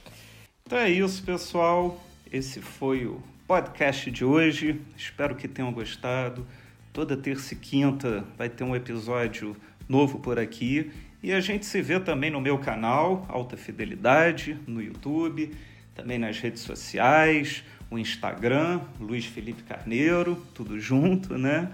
Então 0.65 0.79
é 0.79 0.91
isso, 0.91 1.23
pessoal. 1.23 1.99
Esse 2.31 2.61
foi 2.61 3.07
o 3.07 3.21
podcast 3.47 4.11
de 4.11 4.25
hoje. 4.25 4.81
Espero 4.97 5.35
que 5.35 5.49
tenham 5.49 5.73
gostado. 5.73 6.47
Toda 6.93 7.17
terça 7.17 7.55
e 7.55 7.57
quinta 7.57 8.23
vai 8.37 8.49
ter 8.49 8.65
um 8.65 8.77
episódio 8.77 9.57
novo 9.89 10.19
por 10.19 10.39
aqui. 10.39 10.91
E 11.23 11.33
a 11.33 11.41
gente 11.41 11.67
se 11.67 11.83
vê 11.83 11.99
também 11.99 12.31
no 12.31 12.41
meu 12.41 12.59
canal, 12.59 13.27
Alta 13.29 13.57
Fidelidade, 13.57 14.57
no 14.67 14.81
YouTube, 14.81 15.53
também 15.95 16.19
nas 16.19 16.39
redes 16.39 16.63
sociais, 16.63 17.65
o 17.91 17.99
Instagram, 17.99 18.81
Luiz 19.01 19.25
Felipe 19.25 19.63
Carneiro, 19.65 20.41
tudo 20.55 20.79
junto, 20.79 21.37
né? 21.37 21.73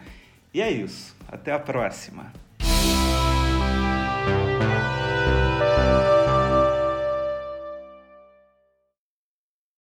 E 0.53 0.63
é 0.63 0.71
isso. 0.71 1.15
Até 1.29 1.53
a 1.53 1.59
próxima. 1.59 2.33